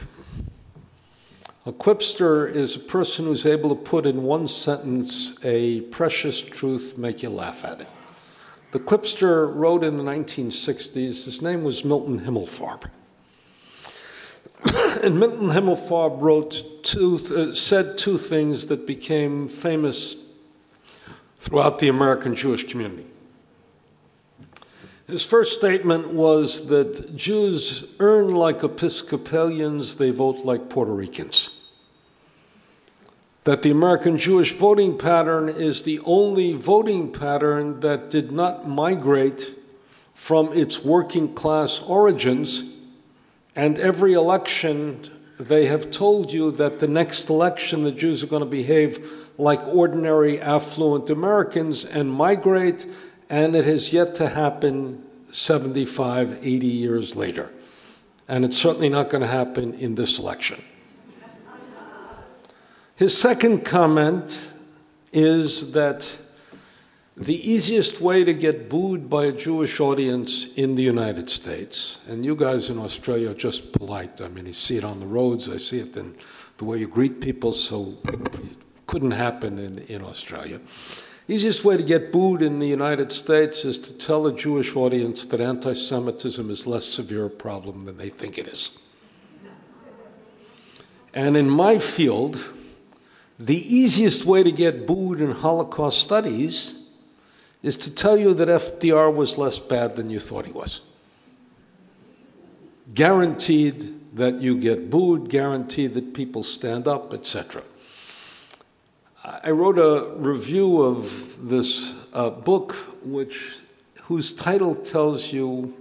[1.67, 6.97] A quipster is a person who's able to put in one sentence a precious truth,
[6.97, 7.89] make you laugh at it.
[8.71, 12.89] The quipster wrote in the 1960s, his name was Milton Himmelfarb.
[15.03, 20.28] and Milton Himmelfarb wrote two, uh, said two things that became famous
[21.49, 23.07] throughout the American Jewish community.
[25.07, 31.71] His first statement was that Jews earn like Episcopalians, they vote like Puerto Ricans.
[33.45, 39.55] That the American Jewish voting pattern is the only voting pattern that did not migrate
[40.13, 42.75] from its working class origins,
[43.57, 45.01] and every election
[45.41, 49.67] they have told you that the next election the Jews are going to behave like
[49.69, 52.85] ordinary affluent Americans and migrate
[53.31, 57.51] and it has yet to happen 75, 80 years later.
[58.27, 60.63] And it's certainly not going to happen in this election.
[62.97, 64.37] His second comment
[65.13, 66.19] is that
[67.17, 72.25] the easiest way to get booed by a Jewish audience in the United States, and
[72.25, 74.21] you guys in Australia are just polite.
[74.21, 76.17] I mean, you see it on the roads, I see it in
[76.59, 77.97] the way you greet people, so
[78.89, 80.59] couldn't happen in, in Australia
[81.31, 85.27] Easiest way to get booed in the United States is to tell a Jewish audience
[85.27, 88.79] that anti Semitism is less severe a problem than they think it is.
[91.13, 92.51] And in my field,
[93.39, 96.89] the easiest way to get booed in Holocaust studies
[97.63, 100.81] is to tell you that FDR was less bad than you thought he was.
[102.95, 107.63] Guaranteed that you get booed, guaranteed that people stand up, etc.
[109.29, 112.73] I wrote a review of this uh, book,
[113.03, 113.57] which,
[114.05, 115.75] whose title tells you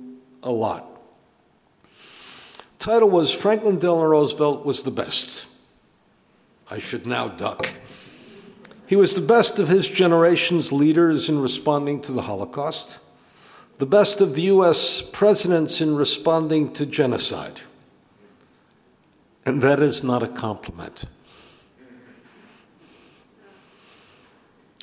[0.44, 0.86] a lot.
[2.78, 5.46] Title was Franklin Delano Roosevelt was the best.
[6.70, 7.72] I should now duck.
[8.86, 13.00] He was the best of his generation's leaders in responding to the Holocaust,
[13.78, 15.02] the best of the U.S.
[15.02, 17.62] presidents in responding to genocide.
[19.46, 21.06] And that is not a compliment.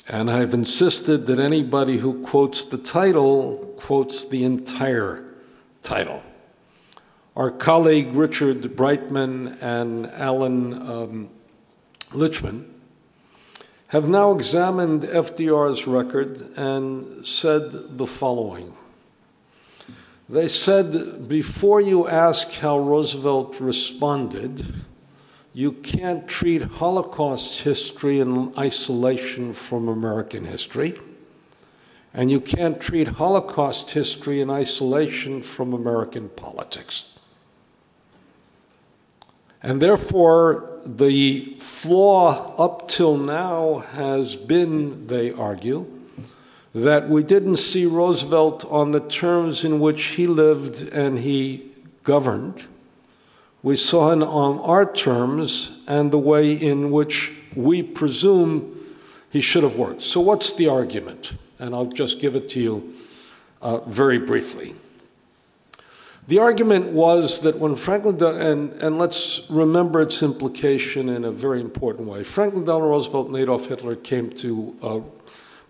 [0.07, 5.33] And I've insisted that anybody who quotes the title quotes the entire
[5.81, 6.21] title.
[7.35, 11.29] Our colleague Richard Breitman and Alan um,
[12.11, 12.65] Lichtman
[13.87, 18.73] have now examined FDR's record and said the following.
[20.29, 24.73] They said, before you ask how Roosevelt responded,
[25.55, 30.99] you can't treat Holocaust history in isolation from American history.
[32.13, 37.17] And you can't treat Holocaust history in isolation from American politics.
[39.63, 45.85] And therefore, the flaw up till now has been, they argue,
[46.73, 51.71] that we didn't see Roosevelt on the terms in which he lived and he
[52.03, 52.65] governed.
[53.65, 58.79] We saw him on our terms and the way in which we presume
[59.31, 60.03] he should have worked.
[60.03, 61.33] So, what's the argument?
[61.57, 62.93] And I'll just give it to you
[63.63, 64.75] uh, very briefly.
[66.27, 71.59] The argument was that when Franklin, and, and let's remember its implication in a very
[71.59, 72.23] important way.
[72.23, 74.99] Franklin Delano Roosevelt and Adolf Hitler came to uh,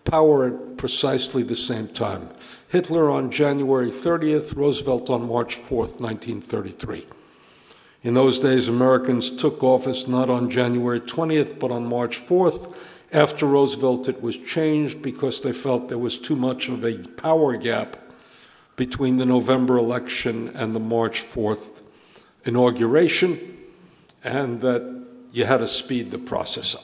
[0.03, 2.27] power at precisely the same time.
[2.67, 7.05] Hitler on January 30th, Roosevelt on March 4th, 1933.
[8.05, 12.71] In those days, Americans took office not on January 20th, but on March 4th.
[13.11, 17.57] After Roosevelt, it was changed because they felt there was too much of a power
[17.57, 17.97] gap
[18.75, 21.81] between the November election and the March 4th
[22.43, 23.57] inauguration,
[24.23, 26.83] and that you had to speed the process up.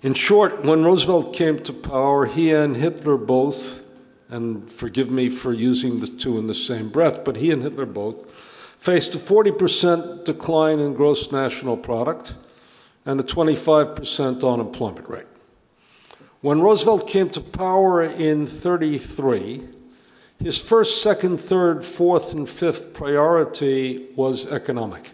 [0.00, 3.82] In short, when Roosevelt came to power, he and Hitler both,
[4.30, 7.84] and forgive me for using the two in the same breath, but he and Hitler
[7.84, 8.41] both
[8.82, 12.36] faced a 40% decline in gross national product
[13.06, 15.26] and a 25% unemployment rate.
[16.40, 19.68] When Roosevelt came to power in 33,
[20.40, 25.12] his first, second, third, fourth, and fifth priority was economic.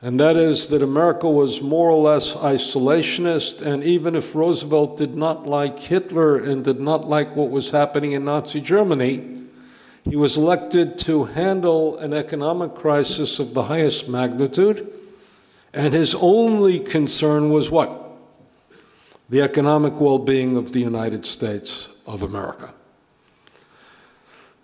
[0.00, 5.16] And that is that America was more or less isolationist, and even if Roosevelt did
[5.16, 9.39] not like Hitler and did not like what was happening in Nazi Germany,
[10.10, 14.92] he was elected to handle an economic crisis of the highest magnitude,
[15.72, 18.10] and his only concern was what?
[19.28, 22.74] The economic well being of the United States of America.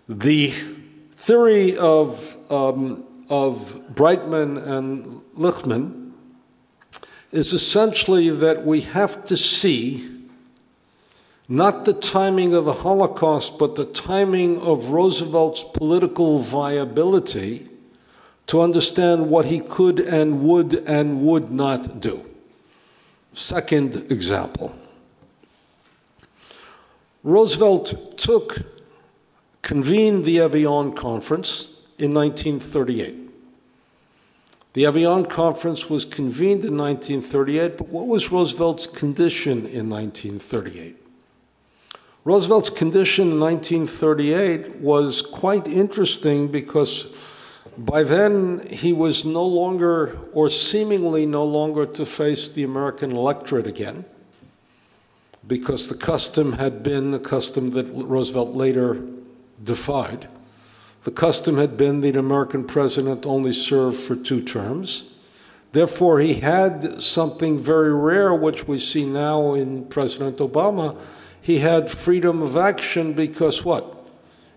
[0.09, 0.49] The
[1.15, 6.11] theory of, um, of Breitman and Lichtman
[7.31, 10.16] is essentially that we have to see
[11.49, 17.69] not the timing of the Holocaust, but the timing of Roosevelt's political viability
[18.47, 22.23] to understand what he could and would and would not do.
[23.33, 24.75] Second example
[27.23, 28.57] Roosevelt took
[29.61, 33.15] convened the Evian Conference in 1938.
[34.73, 41.06] The Evian Conference was convened in 1938, but what was Roosevelt's condition in 1938?
[42.27, 47.15] Roosevelt's condition in 1938 was quite interesting because
[47.77, 53.65] by then he was no longer, or seemingly no longer, to face the American electorate
[53.65, 54.03] again,
[55.47, 59.07] because the custom had been a custom that Roosevelt later
[59.63, 60.27] defied.
[61.05, 65.13] The custom had been that an American president only served for two terms.
[65.71, 70.97] Therefore, he had something very rare, which we see now in President Obama.
[71.47, 74.05] He had freedom of action because what?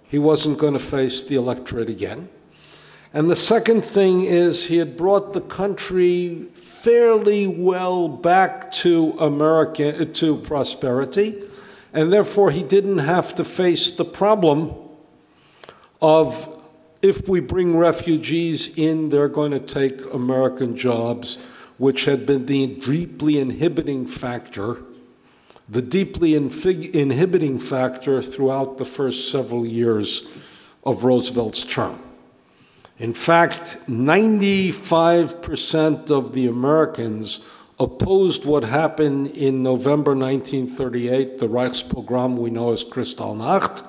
[0.08, 2.28] He wasn't going to face the electorate again.
[3.14, 10.02] And the second thing is he had brought the country fairly well back to America
[10.02, 11.40] uh, to prosperity,
[11.92, 14.74] and therefore he didn't have to face the problem
[16.02, 16.48] of
[17.02, 21.36] if we bring refugees in, they're going to take American jobs,
[21.78, 24.82] which had been the deeply inhibiting factor,
[25.70, 30.26] the deeply inhibiting factor throughout the first several years
[30.84, 32.00] of Roosevelt's term.
[32.98, 37.46] In fact, 95% of the Americans
[37.78, 43.84] opposed what happened in November 1938, the Reichspogrom we know as Kristallnacht,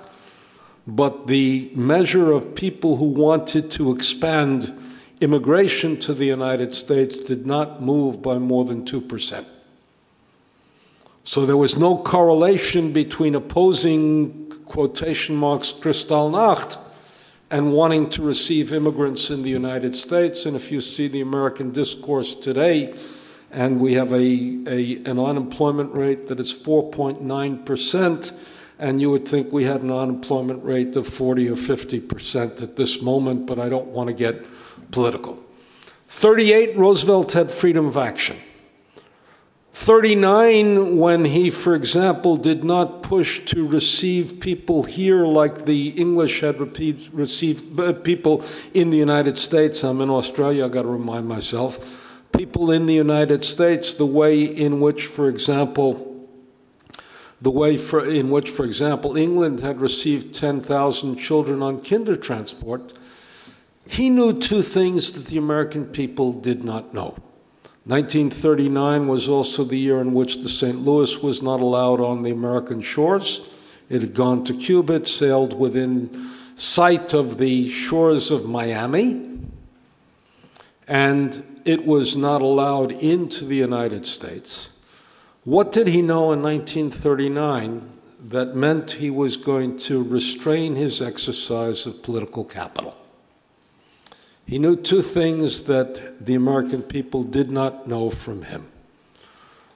[0.85, 4.71] but the measure of people who wanted to expand
[5.19, 9.45] immigration to the United States did not move by more than 2%.
[11.23, 16.77] So there was no correlation between opposing quotation marks Kristallnacht
[17.49, 20.45] and wanting to receive immigrants in the United States.
[20.45, 22.95] And if you see the American discourse today,
[23.51, 28.31] and we have a, a an unemployment rate that is 4.9 percent
[28.79, 32.77] and you would think we had an unemployment rate of 40 or 50 percent at
[32.77, 34.43] this moment, but I don't want to get
[34.91, 35.37] political.
[36.07, 38.37] 38, Roosevelt had freedom of action.
[39.81, 46.41] 39, when he, for example, did not push to receive people here like the English
[46.41, 48.43] had received uh, people
[48.75, 49.83] in the United States.
[49.83, 52.23] I'm in Australia, I've got to remind myself.
[52.31, 56.27] People in the United States, the way in which, for example,
[57.41, 62.93] the way for, in which, for example, England had received 10,000 children on kinder transport,
[63.87, 67.17] he knew two things that the American people did not know.
[67.85, 70.85] 1939 was also the year in which the St.
[70.85, 73.49] Louis was not allowed on the American shores.
[73.89, 79.39] It had gone to Cuba, it sailed within sight of the shores of Miami,
[80.87, 84.69] and it was not allowed into the United States.
[85.43, 87.89] What did he know in 1939
[88.29, 92.95] that meant he was going to restrain his exercise of political capital?
[94.45, 98.67] He knew two things that the American people did not know from him.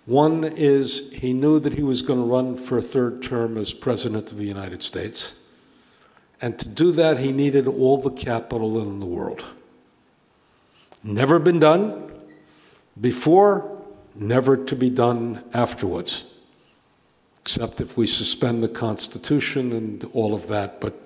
[0.05, 3.73] One is he knew that he was going to run for a third term as
[3.73, 5.35] President of the United States.
[6.41, 9.43] And to do that, he needed all the capital in the world.
[11.03, 12.11] Never been done
[12.99, 13.81] before,
[14.13, 16.25] never to be done afterwards,
[17.41, 20.99] except if we suspend the Constitution and all of that, but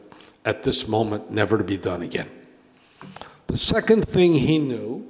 [0.46, 2.30] at this moment, never to be done again.
[3.50, 5.08] The second thing he knew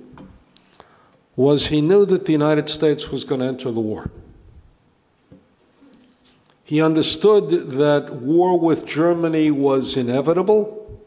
[1.35, 4.09] was he knew that the United States was going to enter the war.
[6.63, 11.03] He understood that war with Germany was inevitable,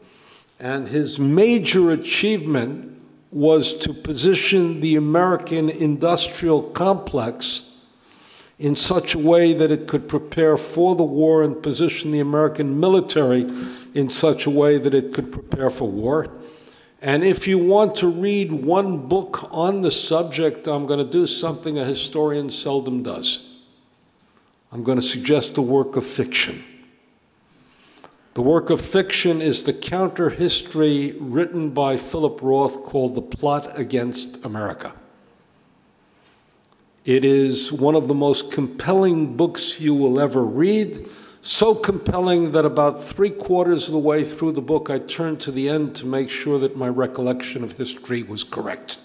[0.59, 7.71] and his major achievement was to position the American industrial complex
[8.59, 12.79] in such a way that it could prepare for the war and position the American
[12.79, 13.49] military
[13.95, 16.29] in such a way that it could prepare for war.
[17.03, 21.27] And if you want to read one book on the subject, I'm going to do
[21.27, 23.57] something a historian seldom does.
[24.71, 26.63] I'm going to suggest a work of fiction.
[28.35, 33.77] The work of fiction is the counter history written by Philip Roth called The Plot
[33.77, 34.95] Against America.
[37.03, 41.05] It is one of the most compelling books you will ever read.
[41.45, 45.51] So compelling that about three quarters of the way through the book, I turned to
[45.51, 48.97] the end to make sure that my recollection of history was correct.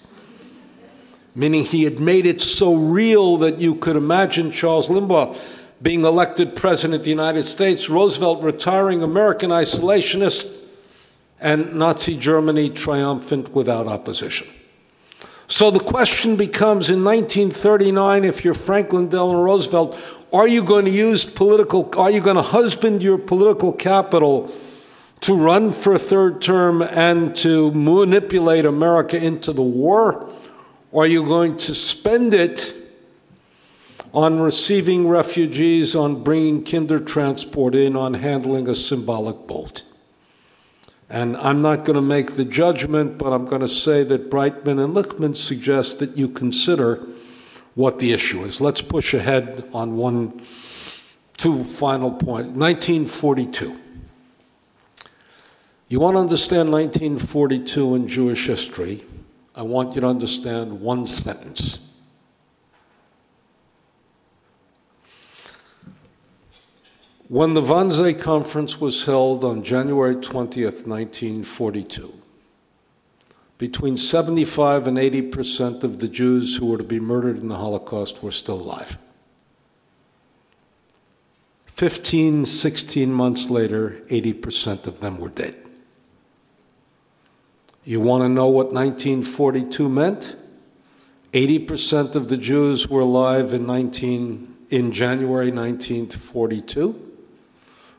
[1.35, 5.35] Meaning, he had made it so real that you could imagine Charles Lindbergh
[5.81, 10.49] being elected president of the United States, Roosevelt retiring, American isolationist,
[11.41, 14.47] and Nazi Germany triumphant without opposition.
[15.47, 19.99] So the question becomes in 1939, if you're Franklin Delano Roosevelt,
[20.31, 24.51] are you going to use political, are you going to husband your political capital
[25.21, 30.29] to run for a third term and to manipulate America into the war?
[30.91, 32.73] Or are you going to spend it
[34.13, 39.83] on receiving refugees, on bringing kinder transport in, on handling a symbolic boat.
[41.09, 44.83] And I'm not going to make the judgment, but I'm going to say that Breitman
[44.83, 47.05] and Lichtman suggest that you consider
[47.79, 48.59] what the issue is.
[48.59, 50.41] Let's push ahead on one,
[51.37, 52.49] two final points.
[52.49, 53.79] 1942.
[55.87, 59.05] You want to understand 1942 in Jewish history?
[59.55, 61.79] I want you to understand one sentence.
[67.29, 72.18] When the Wannsee Conference was held on January 20th, 1942,
[73.59, 77.57] between 75 and 80 percent of the Jews who were to be murdered in the
[77.57, 78.97] Holocaust were still alive.
[81.65, 85.55] 15, 16 months later, 80 percent of them were dead.
[87.83, 90.35] You want to know what 1942 meant?
[91.33, 97.07] 80 percent of the Jews were alive in, 19, in January 1942.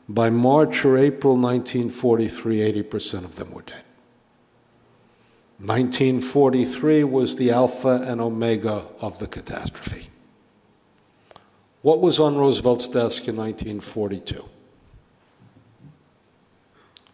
[0.09, 3.83] By March or April 1943, 80% of them were dead.
[5.63, 10.09] 1943 was the alpha and omega of the catastrophe.
[11.83, 14.43] What was on Roosevelt's desk in 1942?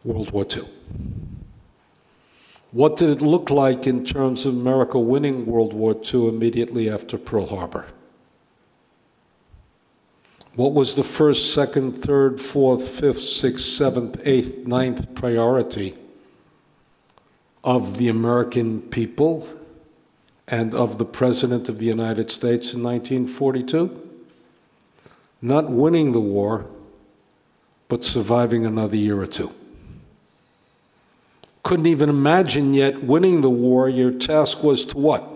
[0.06, 0.64] World War II.
[2.72, 7.18] What did it look like in terms of America winning World War II immediately after
[7.18, 7.88] Pearl Harbor?
[10.56, 15.96] What was the first, second, third, fourth, fifth, sixth, seventh, eighth, ninth priority
[17.68, 19.46] of the American people
[20.48, 24.10] and of the President of the United States in 1942?
[25.42, 26.66] Not winning the war,
[27.90, 29.52] but surviving another year or two.
[31.62, 33.90] Couldn't even imagine yet winning the war.
[33.90, 35.30] Your task was to what?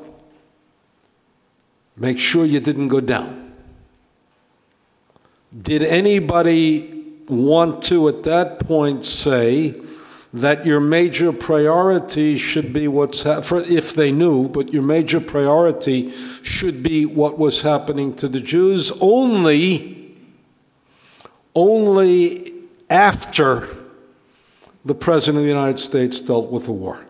[1.98, 3.52] Make sure you didn't go down.
[5.62, 9.82] Did anybody want to at that point say
[10.34, 15.20] that your major priority should be what's ha- for, if they knew, but your major
[15.20, 16.10] priority
[16.42, 19.98] should be what was happening to the Jews only
[21.54, 22.54] only
[22.90, 23.68] after
[24.86, 27.06] the President of the United States dealt with the war.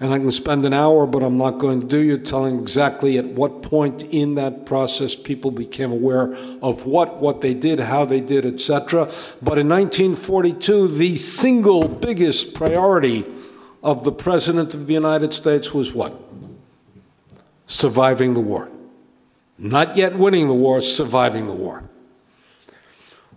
[0.00, 3.18] And I can spend an hour, but I'm not going to do you telling exactly
[3.18, 8.04] at what point in that process people became aware of what, what they did, how
[8.04, 9.06] they did, etc.
[9.42, 13.26] But in 1942, the single biggest priority
[13.82, 16.16] of the President of the United States was what?
[17.66, 18.68] Surviving the war.
[19.58, 21.90] Not yet winning the war, surviving the war.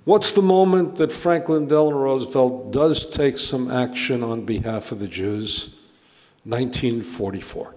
[0.03, 5.07] What's the moment that Franklin Delano Roosevelt does take some action on behalf of the
[5.07, 5.75] Jews?
[6.43, 7.75] 1944.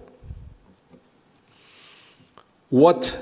[2.69, 3.17] What,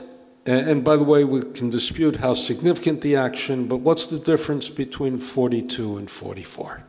[0.46, 4.70] and by the way, we can dispute how significant the action, but what's the difference
[4.70, 6.84] between 42 and 44?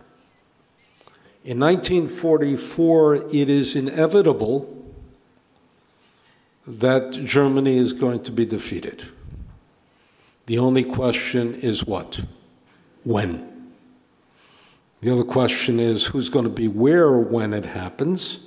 [1.44, 4.70] In 1944, it is inevitable
[6.66, 9.04] that Germany is going to be defeated.
[10.46, 12.24] The only question is what?
[13.02, 13.53] When?
[15.04, 18.38] The other question is who's going to be where when it happens.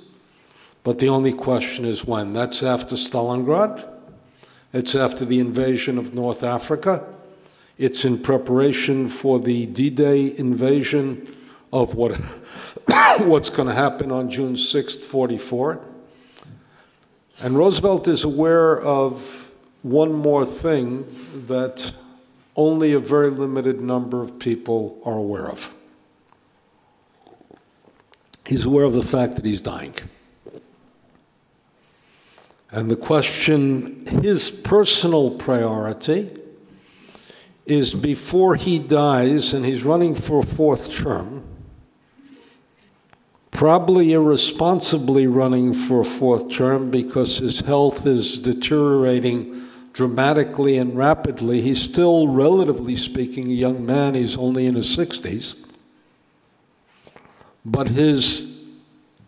[0.82, 2.32] But the only question is when.
[2.32, 3.88] That's after Stalingrad.
[4.72, 7.06] It's after the invasion of North Africa.
[7.78, 11.32] It's in preparation for the D Day invasion
[11.72, 12.16] of what,
[13.18, 15.80] what's going to happen on June 6th, 44.
[17.38, 19.52] And Roosevelt is aware of
[19.82, 21.06] one more thing
[21.46, 21.92] that
[22.56, 25.72] only a very limited number of people are aware of.
[28.48, 29.94] He's aware of the fact that he's dying.
[32.70, 36.30] And the question, his personal priority,
[37.66, 41.44] is before he dies, and he's running for a fourth term,
[43.50, 51.60] probably irresponsibly running for a fourth term because his health is deteriorating dramatically and rapidly.
[51.60, 55.67] He's still, relatively speaking, a young man, he's only in his 60s.
[57.64, 58.48] But his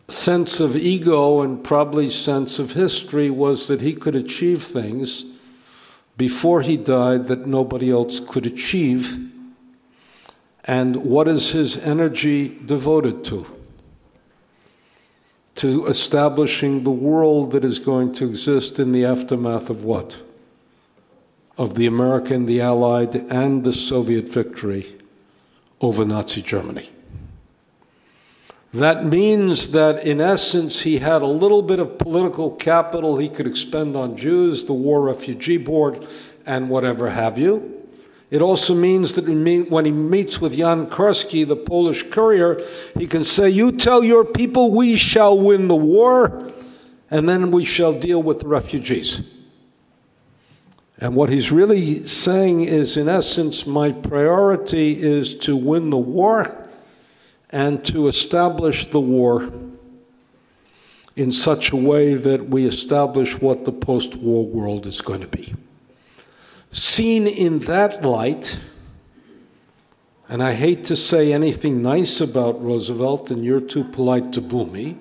[0.09, 5.25] sense of ego and probably sense of history was that he could achieve things
[6.17, 9.31] before he died that nobody else could achieve.
[10.65, 13.47] And what is his energy devoted to?
[15.57, 20.21] To establishing the world that is going to exist in the aftermath of what?
[21.57, 24.97] Of the American, the Allied, and the Soviet victory
[25.81, 26.91] over Nazi Germany.
[28.73, 33.47] That means that, in essence, he had a little bit of political capital he could
[33.47, 36.07] expend on Jews, the War Refugee Board,
[36.47, 37.77] and whatever have you.
[38.31, 42.61] It also means that when he meets with Jan Karski, the Polish courier,
[42.97, 46.53] he can say, You tell your people we shall win the war,
[47.11, 49.37] and then we shall deal with the refugees.
[50.99, 56.60] And what he's really saying is, in essence, my priority is to win the war
[57.53, 59.53] and to establish the war
[61.17, 65.27] in such a way that we establish what the post war world is going to
[65.27, 65.55] be.
[66.71, 68.61] Seen in that light,
[70.29, 74.67] and I hate to say anything nice about Roosevelt, and you're too polite to boo
[74.67, 74.97] me.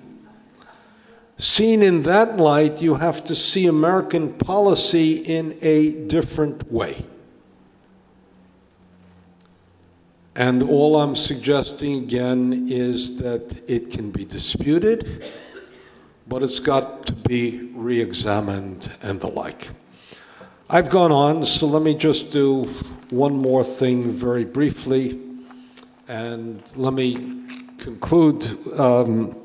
[1.38, 7.06] Seen in that light, you have to see American policy in a different way.
[10.40, 15.22] And all I'm suggesting again is that it can be disputed,
[16.26, 19.68] but it's got to be re examined and the like.
[20.70, 22.62] I've gone on, so let me just do
[23.10, 25.20] one more thing very briefly,
[26.08, 27.44] and let me
[27.76, 28.48] conclude
[28.80, 29.36] um,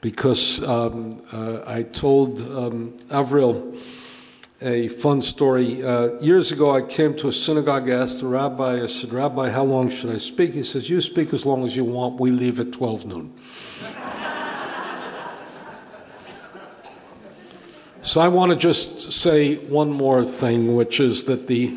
[0.00, 3.76] because um, uh, I told um, Avril
[4.60, 5.82] a fun story.
[5.84, 9.50] Uh, years ago, I came to a synagogue, I asked the rabbi, I said, Rabbi,
[9.50, 10.54] how long should I speak?
[10.54, 13.34] He says, You speak as long as you want, we leave at 12 noon.
[18.02, 21.76] so I want to just say one more thing, which is that the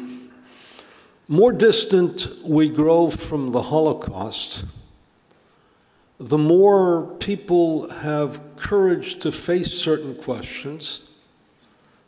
[1.27, 4.63] more distant we grow from the Holocaust,
[6.17, 11.08] the more people have courage to face certain questions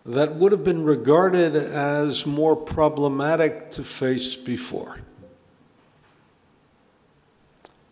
[0.05, 4.99] that would have been regarded as more problematic to face before.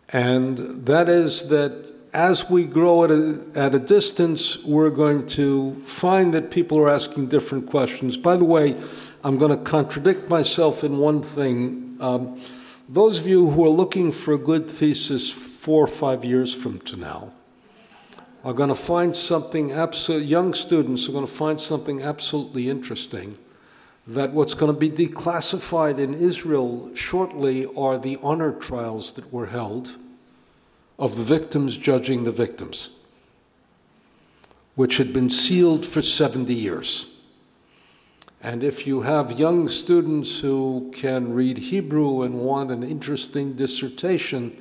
[0.08, 5.80] And that is that as we grow at a, at a distance, we're going to
[5.84, 8.16] find that people are asking different questions.
[8.16, 8.76] By the way,
[9.22, 11.96] I'm going to contradict myself in one thing.
[12.00, 12.40] Um,
[12.88, 16.80] those of you who are looking for a good thesis four or five years from
[16.80, 17.32] to now,
[18.44, 23.36] are going to find something absolute young students are going to find something absolutely interesting
[24.06, 29.46] that what's going to be declassified in Israel shortly are the honor trials that were
[29.46, 29.96] held
[30.98, 32.90] of the victims judging the victims,
[34.74, 37.14] which had been sealed for 70 years.
[38.42, 44.56] And if you have young students who can read Hebrew and want an interesting dissertation,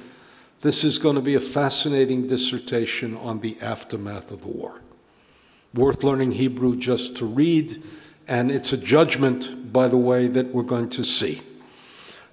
[0.62, 4.82] this is going to be a fascinating dissertation on the aftermath of the war.
[5.74, 7.82] Worth learning Hebrew just to read,
[8.28, 11.42] and it's a judgment, by the way, that we're going to see.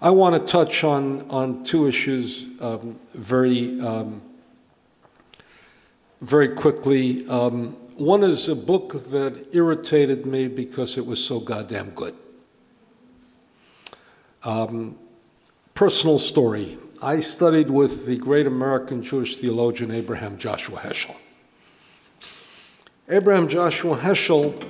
[0.01, 4.23] I want to touch on, on two issues um, very, um,
[6.21, 7.27] very quickly.
[7.29, 12.15] Um, one is a book that irritated me because it was so goddamn good.
[14.43, 14.99] Um,
[15.75, 16.79] personal story.
[17.03, 21.15] I studied with the great American Jewish theologian Abraham Joshua Heschel.
[23.09, 24.61] Abraham Joshua Heschel,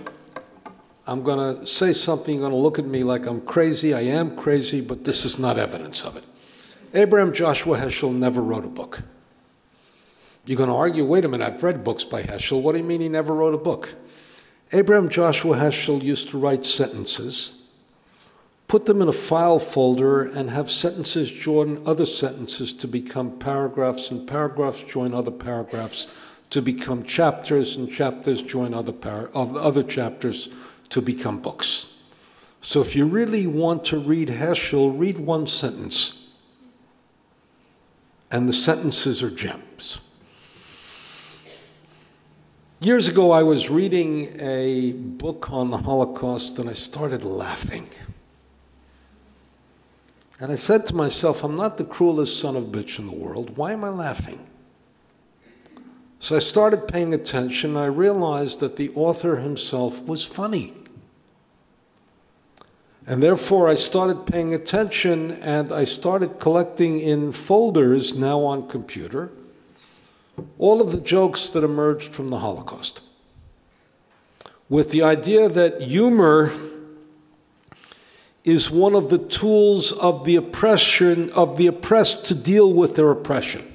[1.06, 3.94] I'm going to say something, you're going to look at me like I'm crazy.
[3.94, 6.24] I am crazy, but this is not evidence of it.
[6.94, 9.02] Abraham Joshua Heschel never wrote a book.
[10.46, 12.60] You're going to argue, wait a minute, I've read books by Heschel.
[12.60, 13.94] What do you mean he never wrote a book?
[14.72, 17.55] Abraham Joshua Heschel used to write sentences,
[18.68, 24.10] put them in a file folder, and have sentences join other sentences to become paragraphs,
[24.10, 26.08] and paragraphs join other paragraphs
[26.50, 30.48] to become chapters, and chapters join other, par- other chapters
[30.88, 31.94] to become books.
[32.60, 36.30] So if you really want to read Heschel, read one sentence.
[38.28, 40.00] And the sentences are gems.
[42.80, 47.88] Years ago, I was reading a book on the Holocaust and I started laughing.
[50.38, 53.14] And I said to myself, I'm not the cruelest son of a bitch in the
[53.14, 53.56] world.
[53.56, 54.46] Why am I laughing?
[56.18, 57.76] So I started paying attention.
[57.76, 60.74] I realized that the author himself was funny.
[63.06, 69.30] And therefore, I started paying attention and I started collecting in folders now on computer
[70.58, 73.00] all of the jokes that emerged from the Holocaust
[74.68, 76.52] with the idea that humor
[78.46, 83.10] is one of the tools of the oppression of the oppressed to deal with their
[83.10, 83.74] oppression.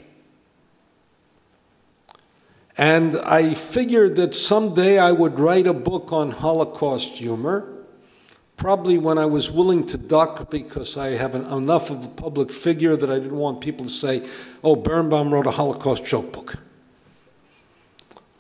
[2.78, 7.68] And I figured that someday I would write a book on Holocaust humor,
[8.56, 12.50] probably when I was willing to duck because I have an, enough of a public
[12.50, 14.26] figure that I didn't want people to say,
[14.64, 16.56] oh, Berenbaum wrote a Holocaust joke book.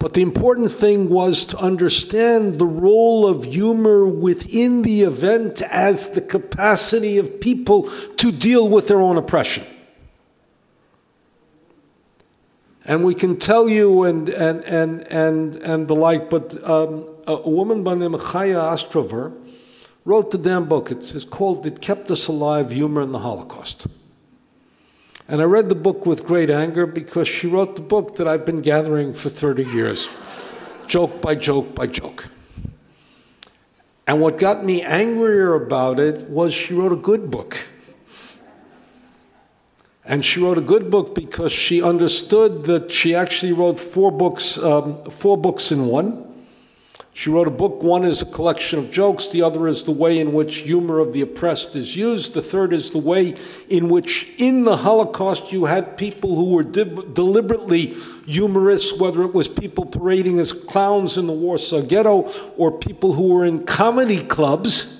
[0.01, 6.09] But the important thing was to understand the role of humor within the event as
[6.09, 7.83] the capacity of people
[8.17, 9.63] to deal with their own oppression.
[12.83, 17.47] And we can tell you and, and, and, and, and the like, but um, a
[17.47, 19.37] woman by the name of Chaya Ostrower
[20.03, 20.89] wrote the damn book.
[20.89, 23.85] It's, it's called It Kept Us Alive Humor in the Holocaust.
[25.31, 28.45] And I read the book with great anger because she wrote the book that I've
[28.45, 30.09] been gathering for 30 years,
[30.87, 32.27] joke by joke by joke.
[34.05, 37.57] And what got me angrier about it was she wrote a good book.
[40.03, 44.57] And she wrote a good book because she understood that she actually wrote four books,
[44.57, 46.27] um, four books in one.
[47.13, 47.83] She wrote a book.
[47.83, 49.27] One is a collection of jokes.
[49.27, 52.33] The other is the way in which humor of the oppressed is used.
[52.33, 53.35] The third is the way
[53.67, 57.95] in which, in the Holocaust, you had people who were de- deliberately
[58.25, 63.33] humorous, whether it was people parading as clowns in the Warsaw Ghetto or people who
[63.33, 64.97] were in comedy clubs.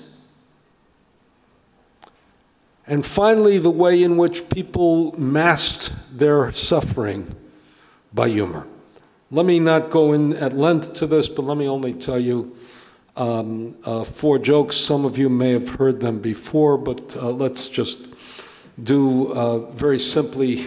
[2.86, 7.34] And finally, the way in which people masked their suffering
[8.12, 8.66] by humor.
[9.34, 12.54] Let me not go in at length to this, but let me only tell you
[13.16, 14.76] um, uh, four jokes.
[14.76, 17.98] Some of you may have heard them before, but uh, let's just
[18.82, 20.66] do uh, very simply.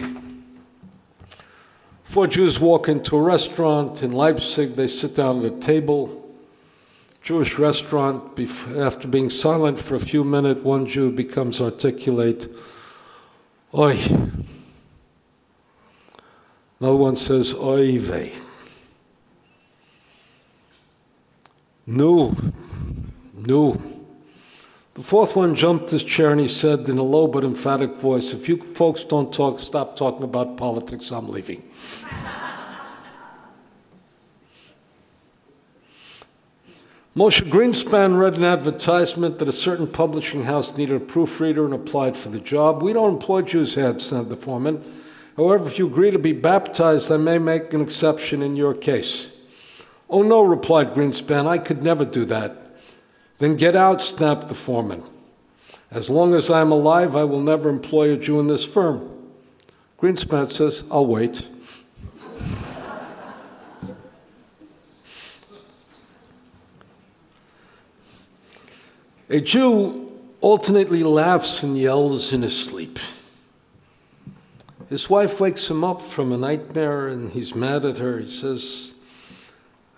[2.02, 4.74] Four Jews walk into a restaurant in Leipzig.
[4.74, 6.28] They sit down at a table.
[7.22, 8.36] Jewish restaurant.
[8.76, 12.48] After being silent for a few minutes, one Jew becomes articulate.
[13.72, 13.96] Oi.
[16.80, 17.96] Another one says, Oy
[21.86, 22.34] No,
[23.34, 23.80] no.
[24.94, 28.32] The fourth one jumped his chair and he said in a low but emphatic voice,
[28.32, 31.62] If you folks don't talk, stop talking about politics, I'm leaving.
[37.14, 42.16] Moshe Greenspan read an advertisement that a certain publishing house needed a proofreader and applied
[42.16, 42.82] for the job.
[42.82, 44.82] We don't employ Jews here, said the foreman.
[45.36, 49.35] However, if you agree to be baptized, I may make an exception in your case.
[50.08, 52.56] Oh, no, replied Greenspan, I could never do that.
[53.38, 55.02] Then get out, snapped the foreman.
[55.90, 59.10] As long as I'm alive, I will never employ a Jew in this firm.
[59.98, 61.48] Greenspan says, I'll wait.
[69.28, 72.98] a Jew alternately laughs and yells in his sleep.
[74.88, 78.20] His wife wakes him up from a nightmare and he's mad at her.
[78.20, 78.92] He says,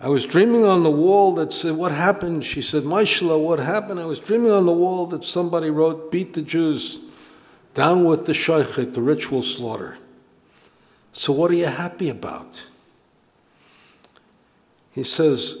[0.01, 2.45] I was dreaming on the wall that said, What happened?
[2.45, 3.99] She said, Maishla, what happened?
[3.99, 6.99] I was dreaming on the wall that somebody wrote, Beat the Jews,
[7.73, 9.97] down with the shaykhet, the ritual slaughter.
[11.11, 12.65] So what are you happy about?
[14.91, 15.57] He says,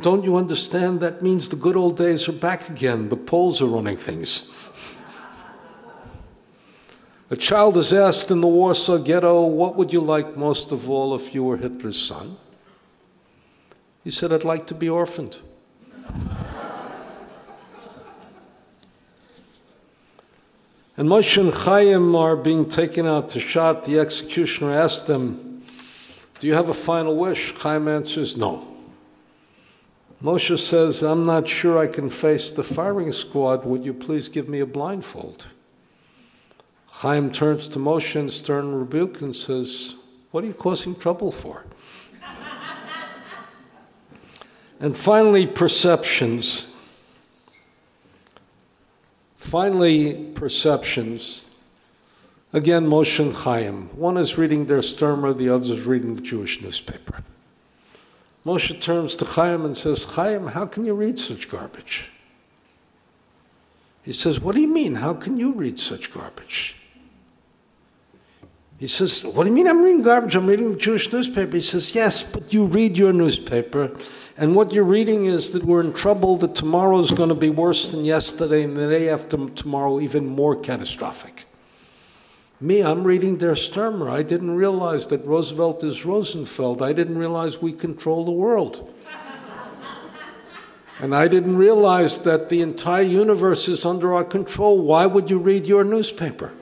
[0.00, 1.00] Don't you understand?
[1.00, 3.08] That means the good old days are back again.
[3.08, 4.48] The Poles are running things.
[7.30, 11.12] A child is asked in the Warsaw Ghetto, What would you like most of all
[11.16, 12.36] if you were Hitler's son?
[14.04, 15.40] He said, I'd like to be orphaned.
[20.96, 23.84] and Moshe and Chaim are being taken out to shot.
[23.84, 25.62] The executioner asked them,
[26.38, 27.54] Do you have a final wish?
[27.54, 28.66] Chaim answers, No.
[30.22, 33.64] Moshe says, I'm not sure I can face the firing squad.
[33.64, 35.46] Would you please give me a blindfold?
[36.88, 39.94] Chaim turns to Moshe in stern rebuke and says,
[40.32, 41.64] What are you causing trouble for?
[44.80, 46.72] And finally, perceptions.
[49.36, 51.54] Finally, perceptions.
[52.52, 53.88] Again, Moshe and Chaim.
[53.96, 57.22] One is reading their Sturmer, the other is reading the Jewish newspaper.
[58.46, 62.10] Moshe turns to Chaim and says, Chaim, how can you read such garbage?
[64.02, 64.94] He says, What do you mean?
[64.94, 66.77] How can you read such garbage?
[68.78, 70.36] He says, What do you mean I'm reading garbage?
[70.36, 71.56] I'm reading the Jewish newspaper.
[71.56, 73.96] He says, Yes, but you read your newspaper,
[74.36, 77.50] and what you're reading is that we're in trouble, that tomorrow is going to be
[77.50, 81.46] worse than yesterday, and the day after tomorrow, even more catastrophic.
[82.60, 84.08] Me, I'm reading Der Sturmer.
[84.08, 86.80] I didn't realize that Roosevelt is Rosenfeld.
[86.80, 88.92] I didn't realize we control the world.
[91.00, 94.80] and I didn't realize that the entire universe is under our control.
[94.80, 96.52] Why would you read your newspaper?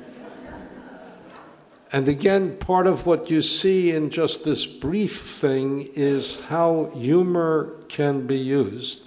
[1.97, 7.75] And again, part of what you see in just this brief thing is how humor
[7.89, 9.01] can be used.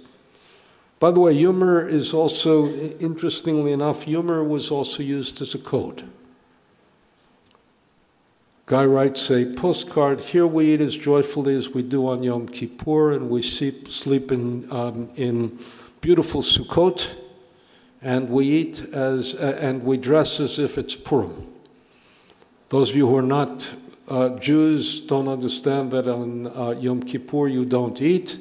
[0.98, 6.02] By the way, humor is also, interestingly enough, humor was also used as a code.
[8.66, 13.12] Guy writes a postcard Here we eat as joyfully as we do on Yom Kippur,
[13.12, 15.60] and we sleep, in, um, in
[16.00, 17.08] beautiful Sukkot,
[18.02, 21.49] and we eat as, uh, and we dress as if it's Purim.
[22.70, 23.74] Those of you who are not
[24.06, 28.38] uh, Jews don't understand that on uh, Yom Kippur you don't eat.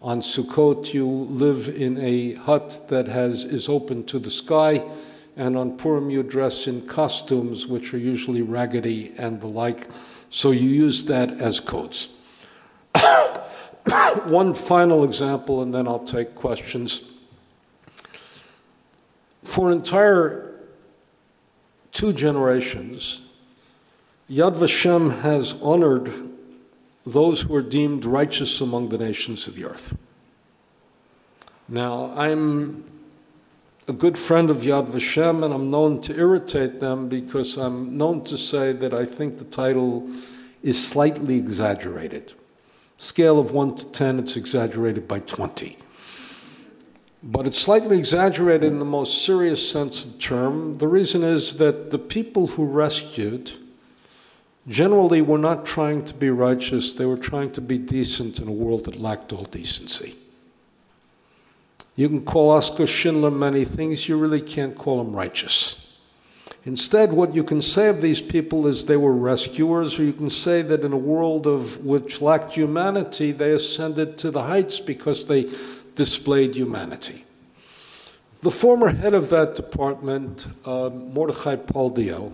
[0.00, 4.88] On Sukkot you live in a hut that has, is open to the sky.
[5.36, 9.88] And on Purim you dress in costumes which are usually raggedy and the like.
[10.30, 12.10] So you use that as codes.
[14.26, 17.02] One final example, and then I'll take questions.
[19.42, 20.60] For an entire
[21.90, 23.23] two generations,
[24.30, 26.10] Yad Vashem has honored
[27.04, 29.94] those who are deemed righteous among the nations of the earth.
[31.68, 32.84] Now, I'm
[33.86, 38.24] a good friend of Yad Vashem, and I'm known to irritate them because I'm known
[38.24, 40.08] to say that I think the title
[40.62, 42.32] is slightly exaggerated.
[42.96, 45.76] Scale of 1 to 10, it's exaggerated by 20.
[47.22, 50.78] But it's slightly exaggerated in the most serious sense of the term.
[50.78, 53.58] The reason is that the people who rescued
[54.68, 58.48] generally we were not trying to be righteous, they were trying to be decent in
[58.48, 60.14] a world that lacked all decency.
[61.96, 65.80] You can call Oskar Schindler many things, you really can't call him righteous.
[66.66, 70.30] Instead, what you can say of these people is they were rescuers, or you can
[70.30, 75.26] say that in a world of which lacked humanity, they ascended to the heights because
[75.26, 75.44] they
[75.94, 77.24] displayed humanity.
[78.40, 82.32] The former head of that department, uh, Mordechai Paldiel,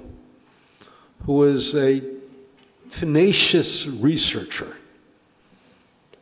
[1.27, 2.01] who is a
[2.91, 4.77] tenacious researcher,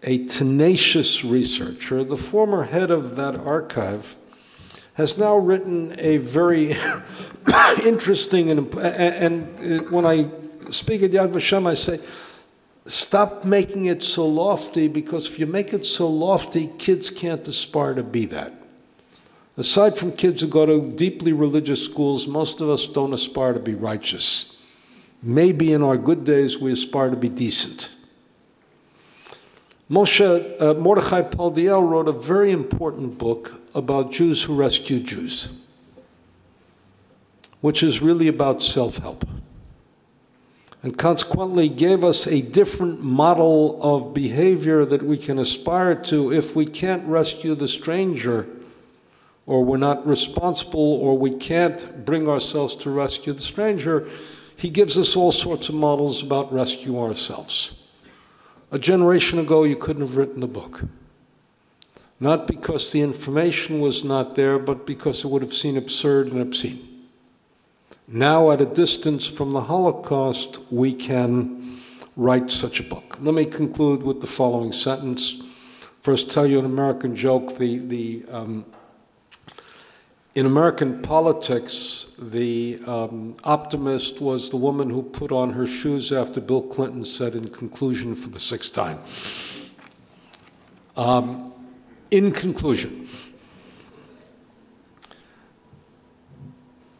[0.02, 4.14] a tenacious researcher, the former head of that archive,
[4.94, 6.76] has now written a very
[7.84, 10.28] interesting and, and uh, when I
[10.70, 12.00] speak at Yad Vashem, I say,
[12.84, 17.94] stop making it so lofty because if you make it so lofty, kids can't aspire
[17.94, 18.54] to be that.
[19.56, 23.60] Aside from kids who go to deeply religious schools, most of us don't aspire to
[23.60, 24.57] be righteous.
[25.22, 27.90] Maybe in our good days we aspire to be decent.
[29.90, 35.48] Moshe uh, Mordechai Paldiel wrote a very important book about Jews who rescue Jews,
[37.62, 39.26] which is really about self help.
[40.82, 46.54] And consequently, gave us a different model of behavior that we can aspire to if
[46.54, 48.46] we can't rescue the stranger,
[49.44, 54.06] or we're not responsible, or we can't bring ourselves to rescue the stranger.
[54.58, 57.80] He gives us all sorts of models about rescue ourselves.
[58.72, 60.82] A generation ago, you couldn't have written the book.
[62.18, 66.42] Not because the information was not there, but because it would have seemed absurd and
[66.42, 67.06] obscene.
[68.08, 71.80] Now, at a distance from the Holocaust, we can
[72.16, 73.16] write such a book.
[73.20, 75.40] Let me conclude with the following sentence.
[76.02, 77.58] First, tell you an American joke.
[77.58, 78.64] The, the, um,
[80.38, 86.40] in American politics, the um, optimist was the woman who put on her shoes after
[86.40, 89.00] Bill Clinton said in conclusion for the sixth time.
[90.96, 91.52] Um,
[92.12, 93.08] in conclusion,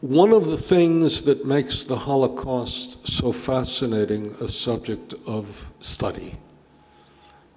[0.01, 6.35] one of the things that makes the Holocaust so fascinating a subject of study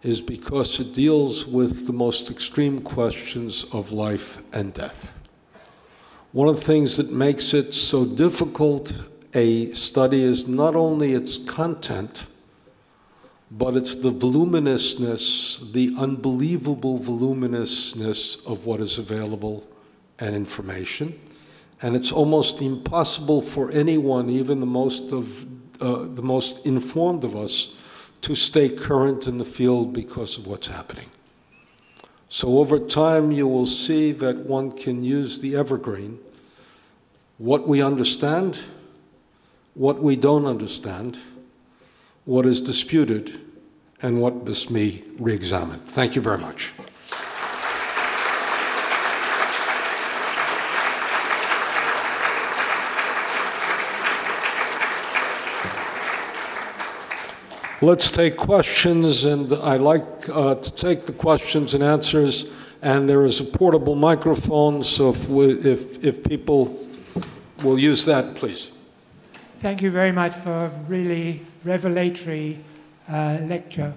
[0.05, 5.11] is because it deals with the most extreme questions of life and death.
[6.33, 9.03] One of the things that makes it so difficult
[9.35, 12.27] a study is not only its content,
[13.51, 19.67] but it's the voluminousness, the unbelievable voluminousness of what is available
[20.19, 21.21] and information.
[21.83, 25.45] And it's almost impossible for anyone, even the most of
[25.83, 27.77] uh, the most informed of us,
[28.23, 31.11] to stay current in the field because of what's happening.
[32.33, 36.19] So over time, you will see that one can use the evergreen,
[37.37, 38.59] what we understand,
[39.75, 41.19] what we don't understand,
[42.25, 43.39] what is disputed,
[44.01, 45.87] and what must be re examined.
[45.89, 46.73] Thank you very much.
[57.83, 62.49] Let's take questions, and I like uh, to take the questions and answers.
[62.81, 66.79] And there is a portable microphone, so if, we, if, if people
[67.65, 68.71] will use that, please.
[69.59, 72.61] Thank you very much for a really revelatory
[73.09, 73.95] uh, lecture.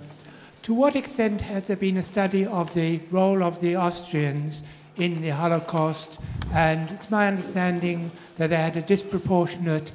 [0.63, 4.63] To what extent has there been a study of the role of the Austrians
[4.95, 6.19] in the Holocaust?
[6.51, 9.91] And it's my understanding that they had a disproportionate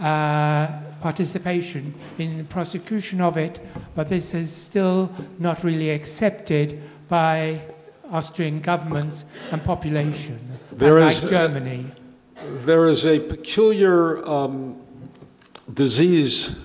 [0.00, 0.66] uh,
[1.00, 3.60] participation in the prosecution of it,
[3.94, 7.60] but this is still not really accepted by
[8.10, 10.38] Austrian governments and population,
[10.72, 11.90] there is, Germany.
[12.64, 14.80] There is a peculiar um,
[15.72, 16.56] disease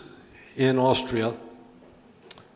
[0.55, 1.33] in Austria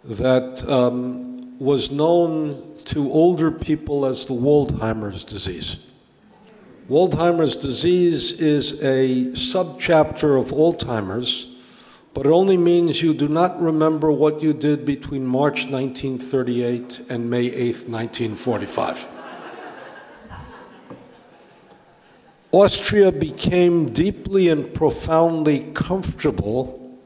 [0.04, 5.78] that um, was known to older people as the Waldheimer's disease.
[6.90, 11.57] Waldheimer's disease is a subchapter of Alzheimer's,
[12.18, 17.30] but it only means you do not remember what you did between March 1938 and
[17.30, 19.08] May 8, 1945.
[22.52, 26.98] Austria became deeply and profoundly comfortable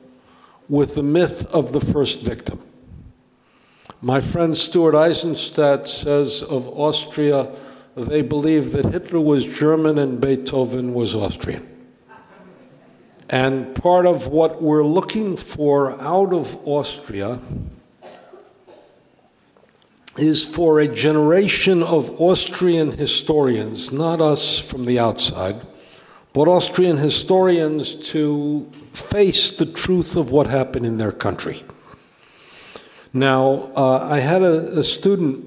[0.70, 2.62] with the myth of the first victim.
[4.02, 7.54] My friend Stuart Eizenstat says of Austria,
[7.98, 11.71] they believed that Hitler was German and Beethoven was Austrian.
[13.32, 17.40] And part of what we're looking for out of Austria
[20.18, 25.62] is for a generation of Austrian historians, not us from the outside,
[26.34, 31.64] but Austrian historians to face the truth of what happened in their country.
[33.14, 35.46] Now, uh, I had a, a student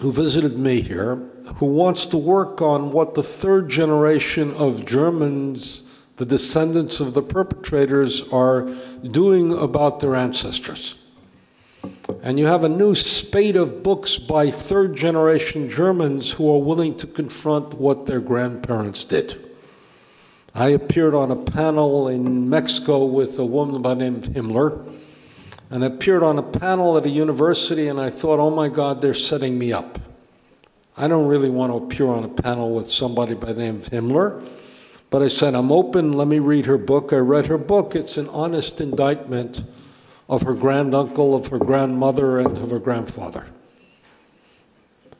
[0.00, 1.16] who visited me here
[1.56, 5.82] who wants to work on what the third generation of Germans,
[6.20, 8.68] the descendants of the perpetrators, are
[9.02, 10.96] doing about their ancestors.
[12.22, 16.94] And you have a new spate of books by third generation Germans who are willing
[16.98, 19.42] to confront what their grandparents did.
[20.54, 24.92] I appeared on a panel in Mexico with a woman by the name of Himmler,
[25.70, 29.00] and I appeared on a panel at a university, and I thought, oh my God,
[29.00, 29.98] they're setting me up.
[30.98, 33.86] I don't really want to appear on a panel with somebody by the name of
[33.86, 34.46] Himmler.
[35.10, 37.12] But I said, I'm open, let me read her book.
[37.12, 37.96] I read her book.
[37.96, 39.62] It's an honest indictment
[40.28, 43.46] of her granduncle, of her grandmother, and of her grandfather.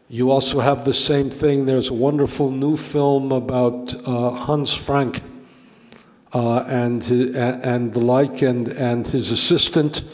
[0.09, 1.67] You also have the same thing.
[1.67, 5.23] There's a wonderful new film about uh, Hans Frank
[6.33, 10.05] uh, and, and the like, and, and his assistant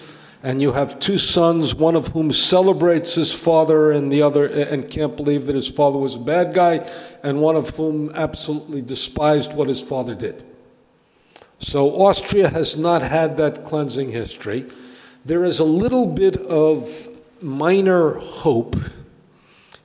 [0.47, 4.89] and you have two sons, one of whom celebrates his father and the other and
[4.89, 6.89] can't believe that his father was a bad guy,
[7.25, 10.45] and one of whom absolutely despised what his father did.
[11.59, 14.67] So Austria has not had that cleansing history.
[15.25, 17.09] There is a little bit of
[17.43, 18.77] minor hope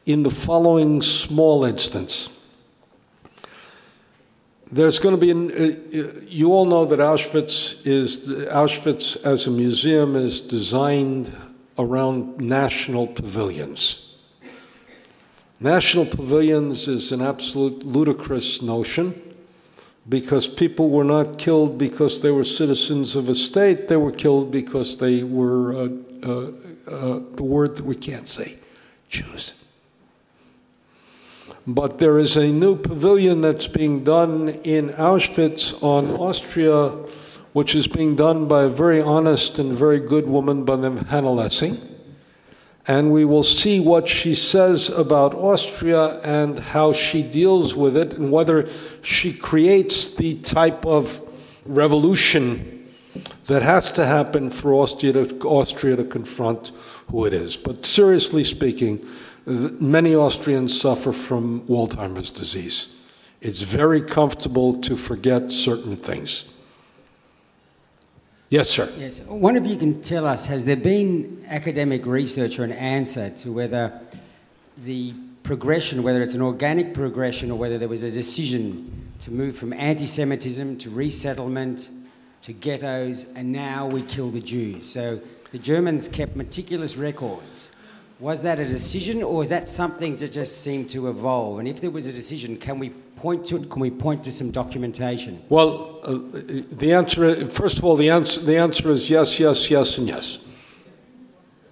[0.06, 2.30] in the following small instance.
[4.72, 9.52] There's going to be, an, uh, you all know that Auschwitz is, Auschwitz as a
[9.52, 11.36] museum is designed
[11.78, 14.18] around national pavilions.
[15.60, 19.14] National pavilions is an absolute ludicrous notion
[20.08, 24.52] because people were not killed because they were citizens of a state, they were killed
[24.52, 25.90] because they were, uh,
[26.24, 26.52] uh,
[26.88, 28.58] uh, the word that we can't say,
[29.10, 29.61] Jews.
[31.68, 36.90] But there is a new pavilion that's being done in Auschwitz on Austria,
[37.54, 40.98] which is being done by a very honest and very good woman by the name
[40.98, 41.80] of Hanna Lessing.
[42.88, 48.16] And we will see what she says about Austria and how she deals with it,
[48.16, 48.68] and whether
[49.04, 51.22] she creates the type of
[51.64, 52.90] revolution
[53.46, 56.72] that has to happen for Austria to, Austria to confront
[57.12, 57.56] who it is.
[57.56, 59.06] But seriously speaking,
[59.46, 62.96] many Austrians suffer from Alzheimer's disease.
[63.42, 66.52] It's very comfortable to forget certain things.
[68.50, 68.92] Yes, sir.
[68.98, 69.20] Yes.
[69.22, 73.52] One of you can tell us has there been academic research or an answer to
[73.52, 74.00] whether
[74.84, 75.14] the
[75.44, 79.74] progression, whether it's an organic progression or whether there was a decision to move from
[79.74, 81.90] anti Semitism to resettlement
[82.42, 84.88] to ghettos, and now we kill the Jews?
[84.88, 87.72] So the Germans kept meticulous records
[88.22, 91.58] was that a decision or was that something that just seemed to evolve?
[91.58, 93.68] And if there was a decision, can we point to it?
[93.72, 95.42] Can we point to some documentation?
[95.50, 96.20] Well, uh,
[96.70, 100.38] the answer, first of all, the answer, the answer is yes, yes, yes, and yes.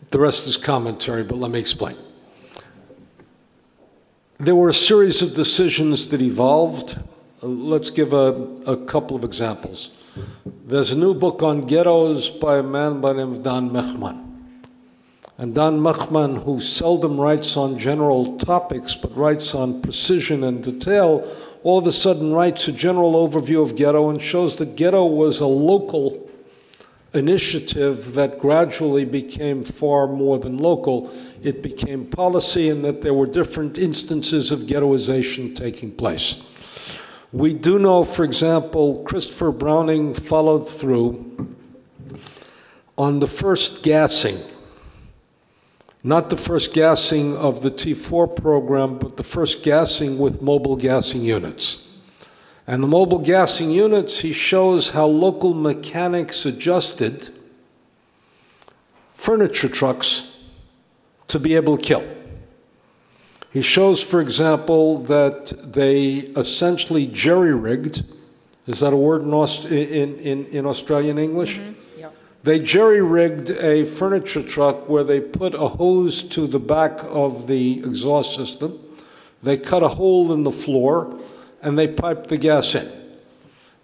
[0.10, 1.96] The rest is commentary, but let me explain.
[4.40, 6.98] There were a series of decisions that evolved.
[7.44, 8.34] Let's give a,
[8.66, 9.92] a couple of examples.
[10.66, 14.29] There's a new book on ghettos by a man by the name of Dan Michman.
[15.40, 21.26] And Dan Michman, who seldom writes on general topics but writes on precision and detail,
[21.64, 25.40] all of a sudden writes a general overview of ghetto and shows that ghetto was
[25.40, 26.30] a local
[27.14, 31.10] initiative that gradually became far more than local.
[31.41, 36.45] It became policy, and that there were different instances of ghettoization taking place.
[37.32, 41.56] We do know, for example, Christopher Browning followed through
[42.98, 44.44] on the first gassing
[46.04, 51.24] not the first gassing of the T4 program, but the first gassing with mobile gassing
[51.24, 51.88] units.
[52.66, 57.30] And the mobile gassing units, he shows how local mechanics adjusted
[59.12, 60.38] furniture trucks
[61.28, 62.08] to be able to kill.
[63.52, 68.04] He shows, for example, that they essentially jerry rigged.
[68.68, 71.58] Is that a word in, Aust- in, in, in Australian English?
[71.58, 71.79] Mm-hmm
[72.44, 77.48] they jerry rigged a furniture truck where they put a hose to the back of
[77.48, 78.80] the exhaust system,
[79.44, 81.18] they cut a hole in the floor,
[81.61, 82.90] and they piped the gas in.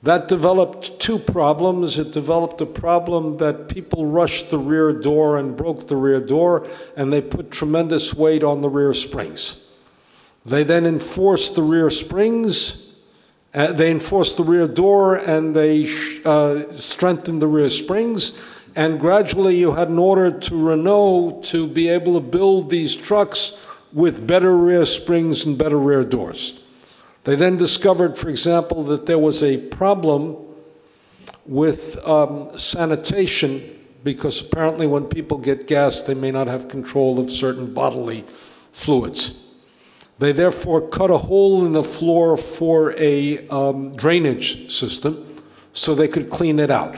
[0.03, 1.97] That developed two problems.
[1.97, 6.67] It developed a problem that people rushed the rear door and broke the rear door,
[6.95, 9.65] and they put tremendous weight on the rear springs.
[10.45, 12.84] They then enforced the rear springs
[13.55, 15.87] uh, they enforced the rear door and they
[16.25, 18.37] uh, strengthened the rear springs.
[18.75, 23.57] And gradually, you had an order to Renault to be able to build these trucks
[23.93, 26.59] with better rear springs and better rear doors.
[27.23, 30.35] They then discovered, for example, that there was a problem
[31.45, 33.71] with um, sanitation
[34.03, 38.25] because apparently, when people get gas, they may not have control of certain bodily
[38.71, 39.44] fluids.
[40.17, 45.35] They therefore cut a hole in the floor for a um, drainage system
[45.73, 46.97] so they could clean it out.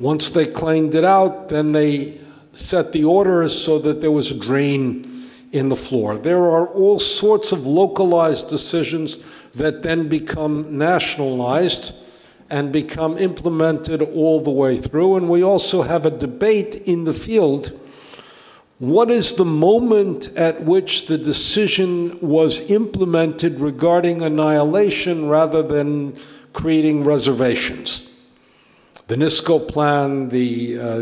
[0.00, 2.20] Once they cleaned it out, then they
[2.52, 6.18] set the orders so that there was a drain in the floor.
[6.18, 9.18] There are all sorts of localized decisions
[9.52, 11.94] that then become nationalized
[12.50, 15.16] and become implemented all the way through.
[15.16, 17.78] And we also have a debate in the field
[18.78, 26.16] what is the moment at which the decision was implemented regarding annihilation rather than
[26.52, 28.10] creating reservations?
[29.06, 30.98] The Nisko plan, the, uh, uh,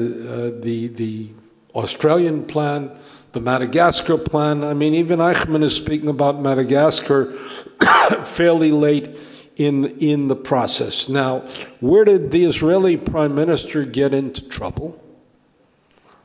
[0.61, 1.29] the, the
[1.75, 2.91] Australian plan,
[3.33, 4.63] the Madagascar plan.
[4.63, 7.33] I mean, even Eichmann is speaking about Madagascar
[8.25, 9.17] fairly late
[9.57, 11.09] in, in the process.
[11.09, 11.41] Now,
[11.81, 15.02] where did the Israeli prime minister get into trouble?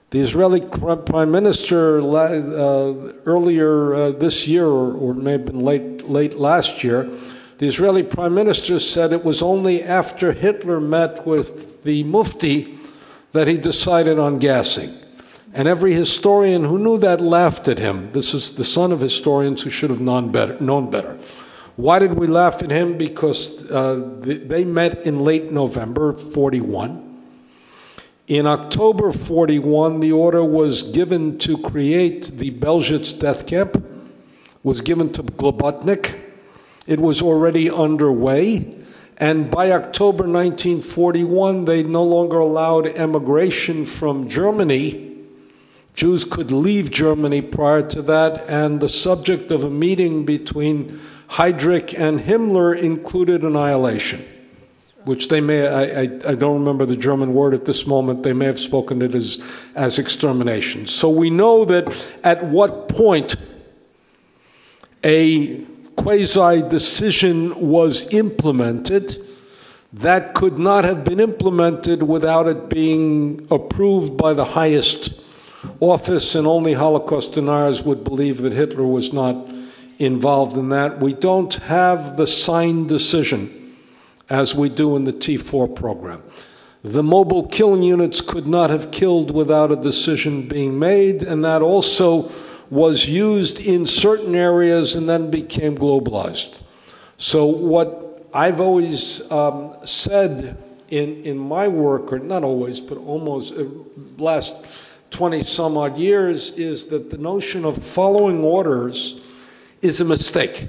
[0.10, 6.08] The Israeli Prime Minister uh, earlier uh, this year, or, it may have been late,
[6.08, 7.10] late last year,
[7.58, 12.80] the Israeli Prime Minister said it was only after Hitler met with the Mufti
[13.34, 14.94] that he decided on gassing.
[15.54, 18.14] And every historian who knew that laughed at him.
[18.14, 20.58] This is the son of historians who should have known better.
[20.62, 21.20] Known better.
[21.76, 22.98] Why did we laugh at him?
[22.98, 27.07] Because uh, they met in late November 41.
[28.28, 33.82] In October 41, the order was given to create the Belzec death camp,
[34.64, 36.20] was given to Globocnik.
[36.86, 38.76] It was already underway.
[39.16, 45.24] And by October 1941, they no longer allowed emigration from Germany.
[45.94, 51.00] Jews could leave Germany prior to that, and the subject of a meeting between
[51.30, 54.26] Heydrich and Himmler included annihilation
[55.08, 58.34] which they may, I, I, I, don't remember the German word at this moment, they
[58.34, 59.44] may have spoken it as,
[59.76, 60.86] as extermination.
[60.86, 61.90] So we know that
[62.24, 63.36] at what point
[65.04, 65.66] a
[65.96, 69.24] quasi decision was implemented
[69.94, 75.10] that could not have been implemented without it being approved by the highest
[75.80, 79.48] office, and only Holocaust deniers would believe that Hitler was not
[79.98, 81.00] involved in that.
[81.00, 83.57] We don't have the signed decision
[84.30, 86.24] as we do in the T4 program.
[86.84, 91.62] The mobile killing units could not have killed without a decision being made, and that
[91.62, 92.32] also
[92.70, 96.62] was used in certain areas and then became globalized.
[97.18, 100.58] So, what I've always um, said
[100.90, 103.66] in, in my work, or not always, but almost uh,
[104.18, 104.54] last
[105.12, 109.20] 20 some odd years, is that the notion of following orders
[109.82, 110.68] is a mistake.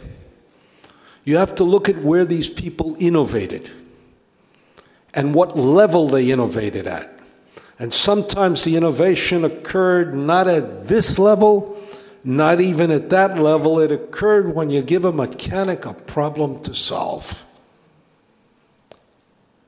[1.28, 3.70] You have to look at where these people innovated
[5.12, 7.20] and what level they innovated at.
[7.78, 11.78] And sometimes the innovation occurred not at this level,
[12.24, 13.78] not even at that level.
[13.78, 17.44] It occurred when you give a mechanic a problem to solve.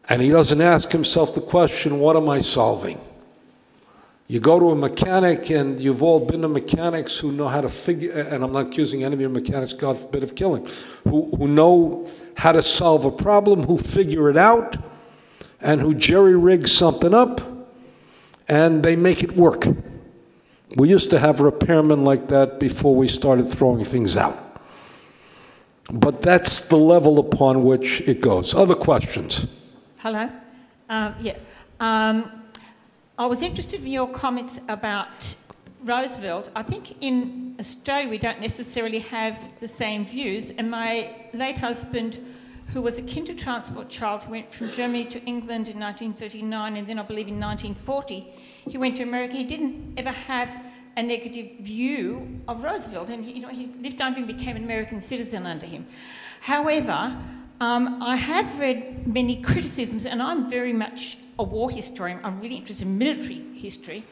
[0.09, 2.99] And he doesn't ask himself the question, What am I solving?
[4.31, 7.69] You go to a mechanic, and you've all been to mechanics who know how to
[7.69, 10.69] figure, and I'm not accusing any of your mechanics, God forbid, of killing,
[11.03, 14.77] who, who know how to solve a problem, who figure it out,
[15.61, 17.41] and who jerry rig something up,
[18.47, 19.67] and they make it work.
[20.77, 24.39] We used to have repairmen like that before we started throwing things out.
[25.93, 28.55] But that's the level upon which it goes.
[28.55, 29.49] Other questions?
[29.99, 30.31] Hello?
[30.89, 31.37] Um, yeah.
[31.81, 32.40] Um,
[33.21, 35.35] I was interested in your comments about
[35.85, 36.49] Roosevelt.
[36.57, 42.19] I think in Australia we don't necessarily have the same views, and my late husband,
[42.69, 46.99] who was a Kindertransport child who went from Germany to England in 1939 and then
[46.99, 48.27] I believe in 1940,
[48.71, 49.35] he went to America.
[49.35, 50.57] He didn't ever have
[50.97, 54.65] a negative view of Roosevelt, and he, you know, he lived under him, became an
[54.65, 55.87] American citizen under him.
[56.41, 57.19] However,
[57.61, 62.57] um, I have read many criticisms, and I'm very much a war historian, I'm really
[62.57, 64.05] interested in military history.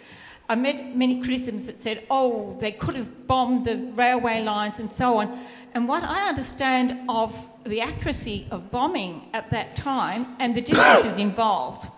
[0.49, 4.91] I met many criticisms that said, oh, they could have bombed the railway lines and
[4.91, 5.39] so on.
[5.75, 11.19] And what I understand of the accuracy of bombing at that time and the distances
[11.29, 11.91] involved,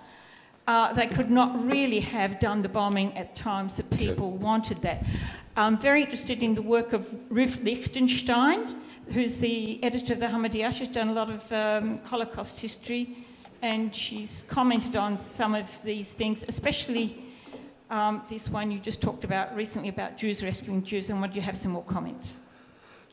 [0.66, 5.05] uh, they could not really have done the bombing at times that people wanted that.
[5.57, 8.81] I'm very interested in the work of Ruth Lichtenstein,
[9.12, 10.73] who's the editor of the Hamodia.
[10.73, 13.27] She's done a lot of um, Holocaust history
[13.62, 17.16] and she's commented on some of these things, especially
[17.91, 21.11] um, this one you just talked about recently about Jews rescuing Jews.
[21.11, 22.41] And would you have some more comments?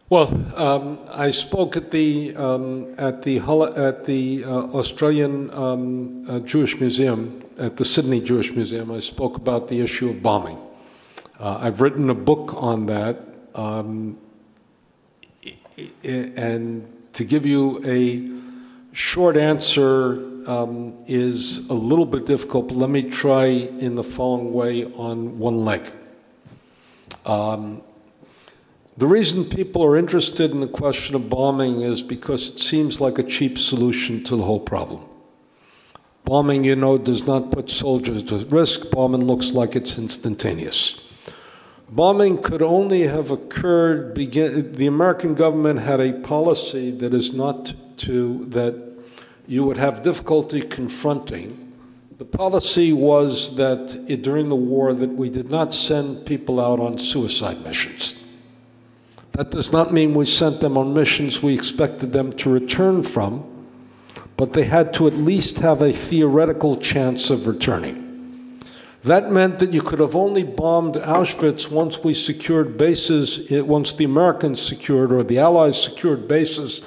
[0.09, 6.39] Well, um, I spoke at the um, at the at the uh, Australian um, uh,
[6.39, 8.89] Jewish Museum at the Sydney Jewish Museum.
[8.89, 10.59] I spoke about the issue of bombing.
[11.37, 13.19] Uh, I've written a book on that,
[13.53, 14.17] um,
[16.05, 22.89] and to give you a short answer um, is a little bit difficult, but let
[22.89, 25.91] me try in the following way on one leg.
[27.25, 27.81] Um,
[28.97, 33.19] the reason people are interested in the question of bombing is because it seems like
[33.19, 35.05] a cheap solution to the whole problem.
[36.23, 38.89] Bombing, you know, does not put soldiers at risk.
[38.89, 41.03] Bombing looks like it's instantaneous.
[41.89, 44.13] Bombing could only have occurred.
[44.13, 48.86] Begin, the American government had a policy that is not to that
[49.47, 51.73] you would have difficulty confronting.
[52.17, 56.79] The policy was that it, during the war that we did not send people out
[56.79, 58.23] on suicide missions.
[59.31, 63.45] That does not mean we sent them on missions we expected them to return from,
[64.35, 68.03] but they had to at least have a theoretical chance of returning.
[69.03, 73.93] That meant that you could have only bombed Auschwitz once we secured bases, eh, once
[73.93, 76.81] the Americans secured or the Allies secured bases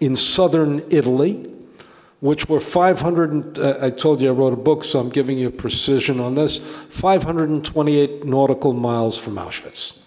[0.00, 1.52] in southern Italy,
[2.20, 3.58] which were 500.
[3.58, 6.58] Uh, I told you I wrote a book, so I'm giving you precision on this
[6.58, 9.98] 528 nautical miles from Auschwitz.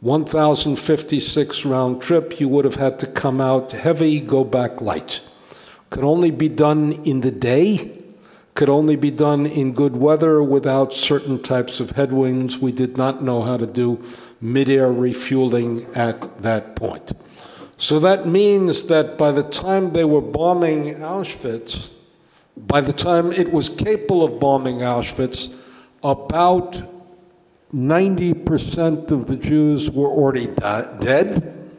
[0.00, 5.20] 1,056 round trip, you would have had to come out heavy, go back light.
[5.90, 8.02] Could only be done in the day,
[8.54, 12.58] could only be done in good weather without certain types of headwinds.
[12.58, 14.02] We did not know how to do
[14.40, 17.12] mid-air refueling at that point.
[17.76, 21.90] So that means that by the time they were bombing Auschwitz,
[22.56, 25.54] by the time it was capable of bombing Auschwitz,
[26.02, 26.80] about
[27.74, 31.70] 90% of the Jews were already di- dead,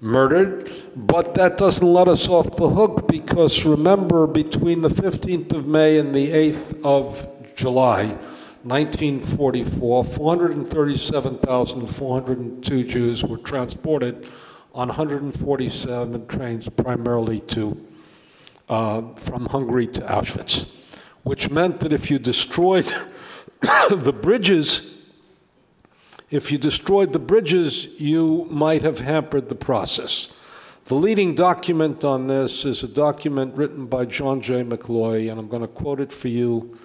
[0.00, 5.66] murdered, but that doesn't let us off the hook because remember, between the 15th of
[5.66, 8.16] May and the 8th of July,
[8.64, 14.26] 1944, 437,402 Jews were transported
[14.76, 17.84] on 147 trains, primarily to
[18.68, 20.72] uh, from Hungary to Auschwitz,
[21.22, 22.84] which meant that if you destroyed
[23.90, 24.92] the bridges
[26.28, 30.32] if you destroyed the bridges, you might have hampered the process.
[30.86, 34.64] The leading document on this is a document written by John J.
[34.64, 36.76] McCloy, and I'm going to quote it for you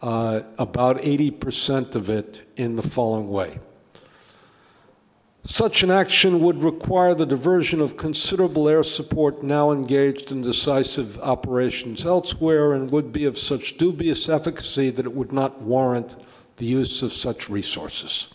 [0.00, 3.58] uh, about 80% of it in the following way.
[5.46, 11.18] Such an action would require the diversion of considerable air support now engaged in decisive
[11.18, 16.16] operations elsewhere and would be of such dubious efficacy that it would not warrant
[16.56, 18.32] the use of such resources.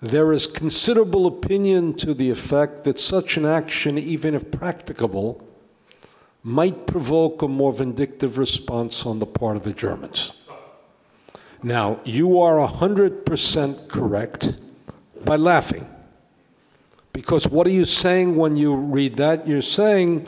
[0.00, 5.46] There is considerable opinion to the effect that such an action, even if practicable,
[6.42, 10.32] might provoke a more vindictive response on the part of the Germans.
[11.62, 14.54] Now, you are 100% correct
[15.24, 15.86] by laughing.
[17.16, 19.48] Because what are you saying when you read that?
[19.48, 20.26] You're saying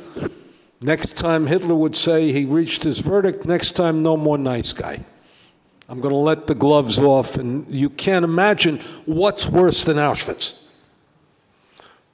[0.80, 5.04] next time Hitler would say he reached his verdict, next time no more nice guy.
[5.86, 10.58] I'm going to let the gloves off, and you can't imagine what's worse than Auschwitz.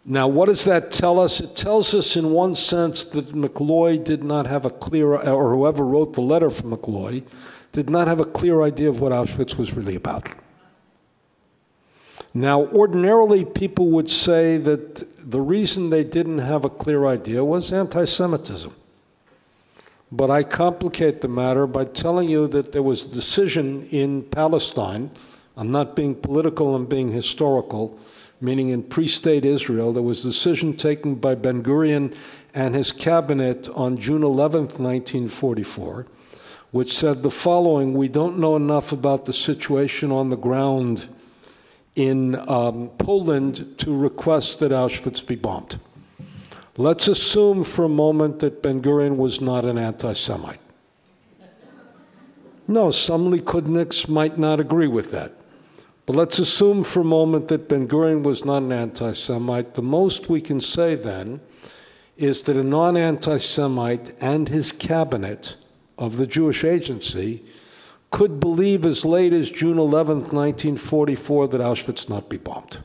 [0.05, 1.41] Now, what does that tell us?
[1.41, 5.85] It tells us, in one sense, that McCloy did not have a clear, or whoever
[5.85, 7.23] wrote the letter from McCloy,
[7.71, 10.29] did not have a clear idea of what Auschwitz was really about.
[12.37, 17.73] Now, ordinarily, people would say that the reason they didn't have a clear idea was
[17.73, 18.75] anti Semitism.
[20.11, 25.11] But I complicate the matter by telling you that there was a decision in Palestine.
[25.57, 27.97] I'm not being political, I'm being historical,
[28.41, 32.15] meaning in pre state Israel, there was a decision taken by Ben Gurion
[32.53, 36.07] and his cabinet on June 11, 1944,
[36.73, 41.09] which said the following We don't know enough about the situation on the ground
[41.97, 45.79] in um, Poland to request that Auschwitz be bombed.
[46.77, 50.61] Let's assume for a moment that Ben Gurion was not an anti Semite.
[52.67, 55.33] No, some Likudniks might not agree with that.
[56.07, 59.75] But let's assume for a moment that Ben Gurion was not an anti Semite.
[59.75, 61.41] The most we can say then
[62.17, 65.57] is that a non anti Semite and his cabinet
[65.97, 67.45] of the Jewish Agency
[68.15, 72.79] could believe as late as June 11, 1944, that Auschwitz not be bombed.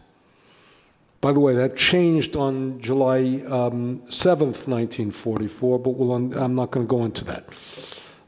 [1.22, 6.72] By the way, that changed on July um, 7th, 1944, but we'll un- I'm not
[6.72, 7.48] going to go into that.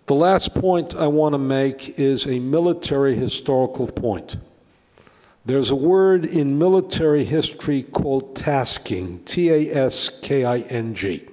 [0.05, 4.37] The last point I want to make is a military historical point.
[5.43, 11.27] There's a word in military history called tasking, T A S K I N G.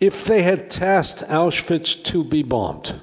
[0.00, 3.00] If they had tasked Auschwitz to be bombed,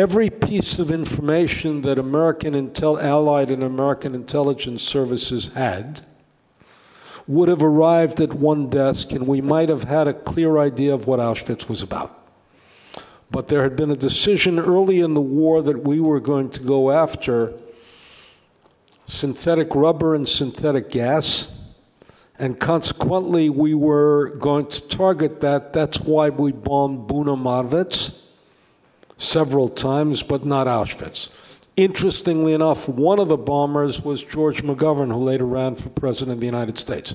[0.00, 6.00] every piece of information that American Intel, Allied and American intelligence services had
[7.26, 11.06] would have arrived at one desk, and we might have had a clear idea of
[11.06, 12.18] what Auschwitz was about.
[13.30, 16.60] But there had been a decision early in the war that we were going to
[16.60, 17.52] go after
[19.04, 21.58] synthetic rubber and synthetic gas.
[22.38, 25.74] And consequently, we were going to target that.
[25.74, 28.19] That's why we bombed Buna Monowitz
[29.20, 31.30] several times, but not Auschwitz.
[31.76, 36.40] Interestingly enough, one of the bombers was George McGovern, who later ran for president of
[36.40, 37.14] the United States.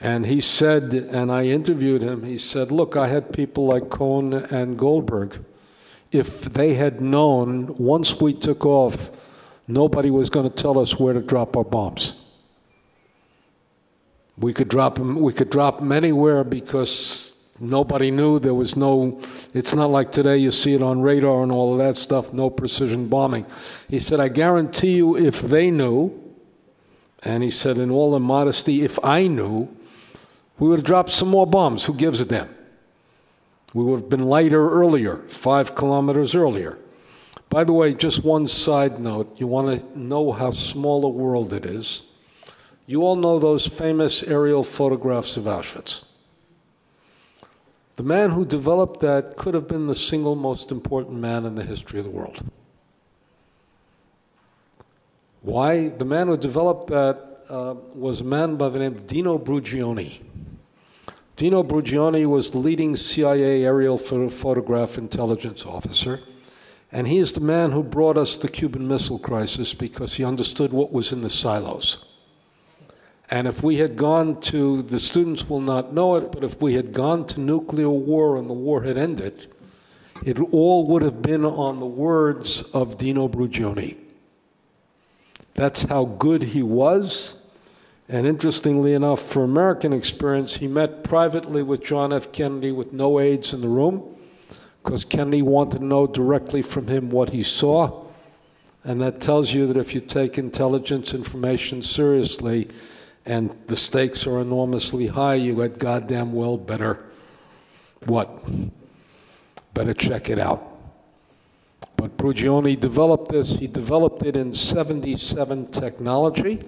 [0.00, 4.32] And he said, and I interviewed him, he said, Look, I had people like Cohn
[4.32, 5.44] and Goldberg.
[6.12, 9.10] If they had known once we took off,
[9.66, 12.22] nobody was going to tell us where to drop our bombs.
[14.38, 17.25] We could drop them, we could drop them anywhere because
[17.58, 18.38] Nobody knew.
[18.38, 19.20] There was no,
[19.54, 22.50] It's not like today you see it on radar and all of that stuff, no
[22.50, 23.46] precision bombing.
[23.88, 26.12] He said, I guarantee you, if they knew,
[27.22, 29.68] and he said, in all the modesty, if I knew,
[30.58, 31.84] we would have dropped some more bombs.
[31.84, 32.54] Who gives a damn?
[33.74, 36.78] We would have been lighter earlier, five kilometers earlier.
[37.50, 41.52] By the way, just one side note you want to know how small a world
[41.52, 42.02] it is.
[42.86, 46.05] You all know those famous aerial photographs of Auschwitz.
[47.96, 51.64] The man who developed that could have been the single most important man in the
[51.64, 52.44] history of the world.
[55.40, 55.88] Why?
[55.88, 60.20] The man who developed that uh, was a man by the name of Dino Brugioni.
[61.36, 66.20] Dino Brugioni was the leading CIA aerial photograph intelligence officer,
[66.90, 70.72] and he is the man who brought us the Cuban Missile Crisis because he understood
[70.72, 72.04] what was in the silos.
[73.28, 76.74] And if we had gone to, the students will not know it, but if we
[76.74, 79.46] had gone to nuclear war and the war had ended,
[80.24, 83.96] it all would have been on the words of Dino Brugioni.
[85.54, 87.34] That's how good he was.
[88.08, 92.30] And interestingly enough, for American experience, he met privately with John F.
[92.30, 94.16] Kennedy with no aides in the room
[94.84, 98.04] because Kennedy wanted to know directly from him what he saw.
[98.84, 102.68] And that tells you that if you take intelligence information seriously,
[103.26, 107.06] and the stakes are enormously high, you had goddamn well better
[108.06, 108.48] what?
[109.74, 110.62] Better check it out.
[111.96, 113.56] But Brugioni developed this.
[113.56, 116.62] He developed it in 77 technology.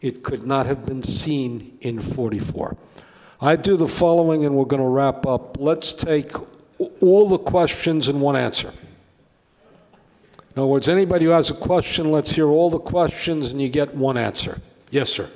[0.00, 2.76] It could not have been seen in 44.
[3.40, 5.58] I do the following, and we're going to wrap up.
[5.58, 6.32] Let's take
[7.00, 8.72] all the questions in one answer.
[10.54, 13.68] In other words, anybody who has a question, let's hear all the questions, and you
[13.68, 14.60] get one answer.
[14.90, 15.28] Yes, sir.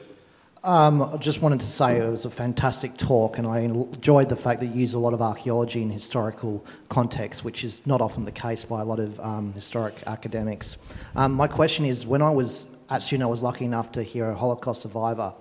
[0.64, 4.36] Um, I just wanted to say it was a fantastic talk, and I enjoyed the
[4.36, 8.24] fact that you use a lot of archaeology in historical context, which is not often
[8.24, 10.76] the case by a lot of um, historic academics.
[11.14, 14.30] Um, my question is when I was at student, I was lucky enough to hear
[14.30, 15.32] a Holocaust survivor.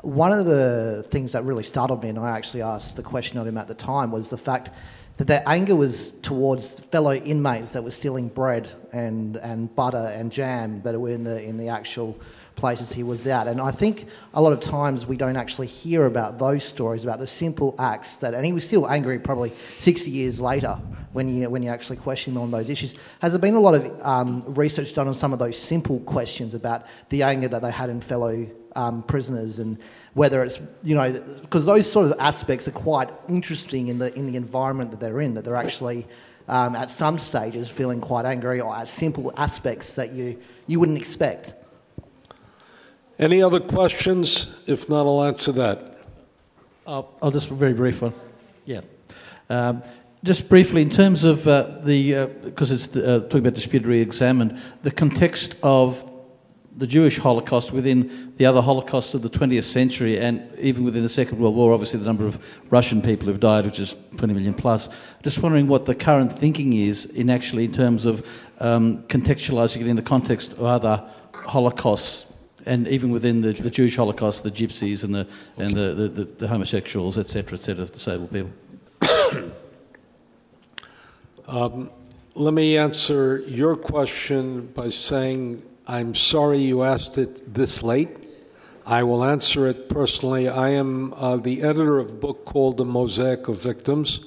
[0.00, 3.46] One of the things that really startled me, and I actually asked the question of
[3.46, 4.70] him at the time, was the fact
[5.18, 10.32] that their anger was towards fellow inmates that were stealing bread and, and butter and
[10.32, 12.18] jam that were in the, in the actual
[12.56, 13.46] places he was at.
[13.46, 17.18] And I think a lot of times we don't actually hear about those stories, about
[17.18, 20.78] the simple acts that, and he was still angry probably 60 years later
[21.12, 22.94] when you, when you actually question him on those issues.
[23.20, 26.54] Has there been a lot of um, research done on some of those simple questions
[26.54, 29.78] about the anger that they had in fellow um, prisoners and
[30.14, 31.12] whether it's, you know,
[31.42, 35.20] because those sort of aspects are quite interesting in the, in the environment that they're
[35.20, 36.06] in, that they're actually.
[36.46, 40.98] Um, at some stages, feeling quite angry, or at simple aspects that you, you wouldn't
[40.98, 41.54] expect.
[43.18, 44.52] Any other questions?
[44.66, 45.98] If not, I'll answer that.
[46.86, 48.12] I'll, I'll just a very brief one.
[48.64, 48.80] Yeah.
[49.48, 49.82] Um,
[50.24, 53.86] just briefly, in terms of uh, the, because uh, it's the, uh, talking about disputed
[53.86, 56.10] re-examined, the context of
[56.76, 61.08] the Jewish Holocaust within the other Holocausts of the 20th century, and even within the
[61.08, 64.54] Second World War, obviously the number of Russian people who've died, which is 20 million
[64.54, 64.88] plus.
[65.22, 68.26] Just wondering what the current thinking is in actually in terms of
[68.58, 72.26] um, contextualizing it in the context of other Holocausts
[72.66, 75.26] and even within the, the, Jewish Holocaust, the gypsies and the,
[75.56, 78.52] and the, the, the, the homosexuals, etc., etc., disabled people.
[81.46, 81.90] um,
[82.34, 88.08] let me answer your question by saying I'm sorry you asked it this late.
[88.86, 90.48] I will answer it personally.
[90.48, 94.26] I am uh, the editor of a book called The Mosaic of Victims,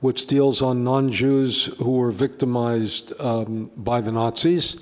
[0.00, 4.76] which deals on non Jews who were victimized um, by the Nazis.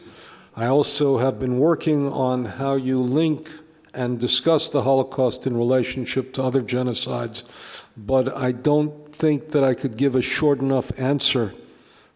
[0.58, 3.50] I also have been working on how you link
[3.92, 7.44] and discuss the Holocaust in relationship to other genocides,
[7.94, 11.52] but I don't think that I could give a short enough answer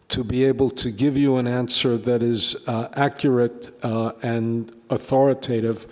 [0.08, 5.86] to be able to give you an answer that is uh, accurate uh, and authoritative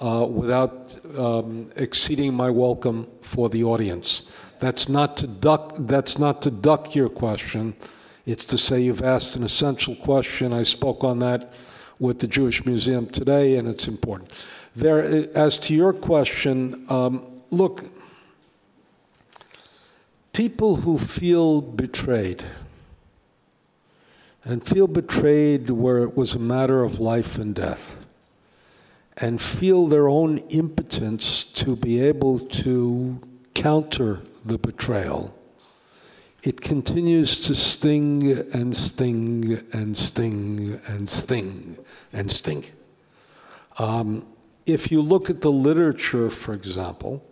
[0.00, 4.28] uh, without um, exceeding my welcome for the audience.
[4.58, 5.74] That's not to duck.
[5.78, 7.76] That's not to duck your question.
[8.26, 10.52] It's to say you've asked an essential question.
[10.52, 11.54] I spoke on that
[12.02, 14.28] with the Jewish Museum today, and it's important.
[14.74, 15.00] There,
[15.36, 17.84] as to your question, um, look,
[20.32, 22.42] people who feel betrayed
[24.42, 27.94] and feel betrayed where it was a matter of life and death
[29.16, 33.20] and feel their own impotence to be able to
[33.54, 35.32] counter the betrayal
[36.42, 41.78] it continues to sting and sting and sting and sting
[42.12, 42.64] and sting.
[43.78, 44.26] Um,
[44.66, 47.24] if you look at the literature, for example,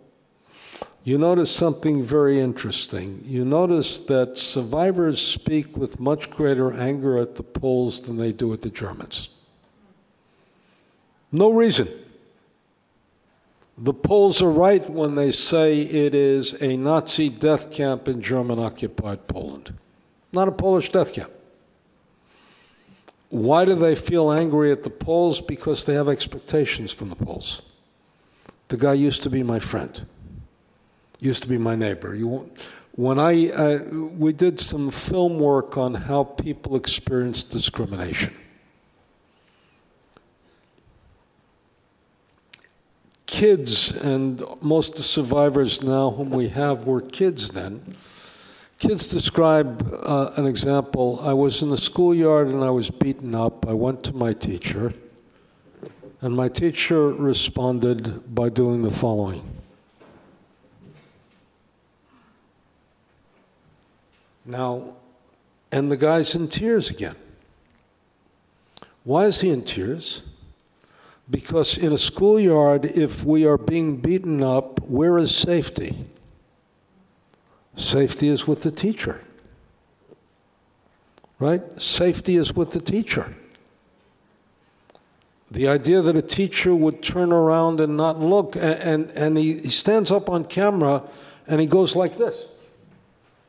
[1.03, 3.21] you notice something very interesting.
[3.25, 8.53] You notice that survivors speak with much greater anger at the Poles than they do
[8.53, 9.29] at the Germans.
[11.31, 11.87] No reason.
[13.83, 18.59] The Poles are right when they say it is a Nazi death camp in German
[18.59, 19.73] occupied Poland,
[20.31, 21.31] not a Polish death camp.
[23.29, 25.41] Why do they feel angry at the Poles?
[25.41, 27.61] Because they have expectations from the Poles.
[28.67, 30.05] The guy used to be my friend
[31.21, 32.13] used to be my neighbor.
[32.13, 32.51] You,
[32.93, 38.33] when I uh, we did some film work on how people experience discrimination.
[43.31, 47.95] Kids and most of the survivors now whom we have were kids then.
[48.77, 51.17] Kids describe uh, an example.
[51.21, 53.65] I was in the schoolyard and I was beaten up.
[53.65, 54.93] I went to my teacher,
[56.19, 59.47] and my teacher responded by doing the following.
[64.43, 64.95] Now,
[65.71, 67.15] and the guy's in tears again.
[69.05, 70.23] Why is he in tears?
[71.31, 76.05] Because in a schoolyard, if we are being beaten up, where is safety?
[77.77, 79.21] Safety is with the teacher.
[81.39, 81.81] Right?
[81.81, 83.33] Safety is with the teacher.
[85.49, 89.59] The idea that a teacher would turn around and not look, and, and, and he,
[89.59, 91.03] he stands up on camera
[91.47, 92.45] and he goes like this.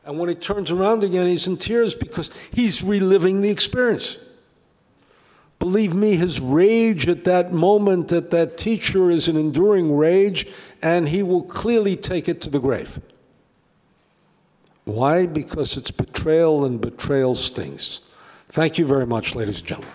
[0.05, 4.17] And when he turns around again, he's in tears because he's reliving the experience.
[5.63, 10.45] Believe me, his rage at that moment at that teacher is an enduring rage,
[10.81, 12.99] and he will clearly take it to the grave.
[14.83, 15.25] Why?
[15.25, 18.01] Because it's betrayal, and betrayal stings.
[18.49, 19.93] Thank you very much, ladies and gentlemen.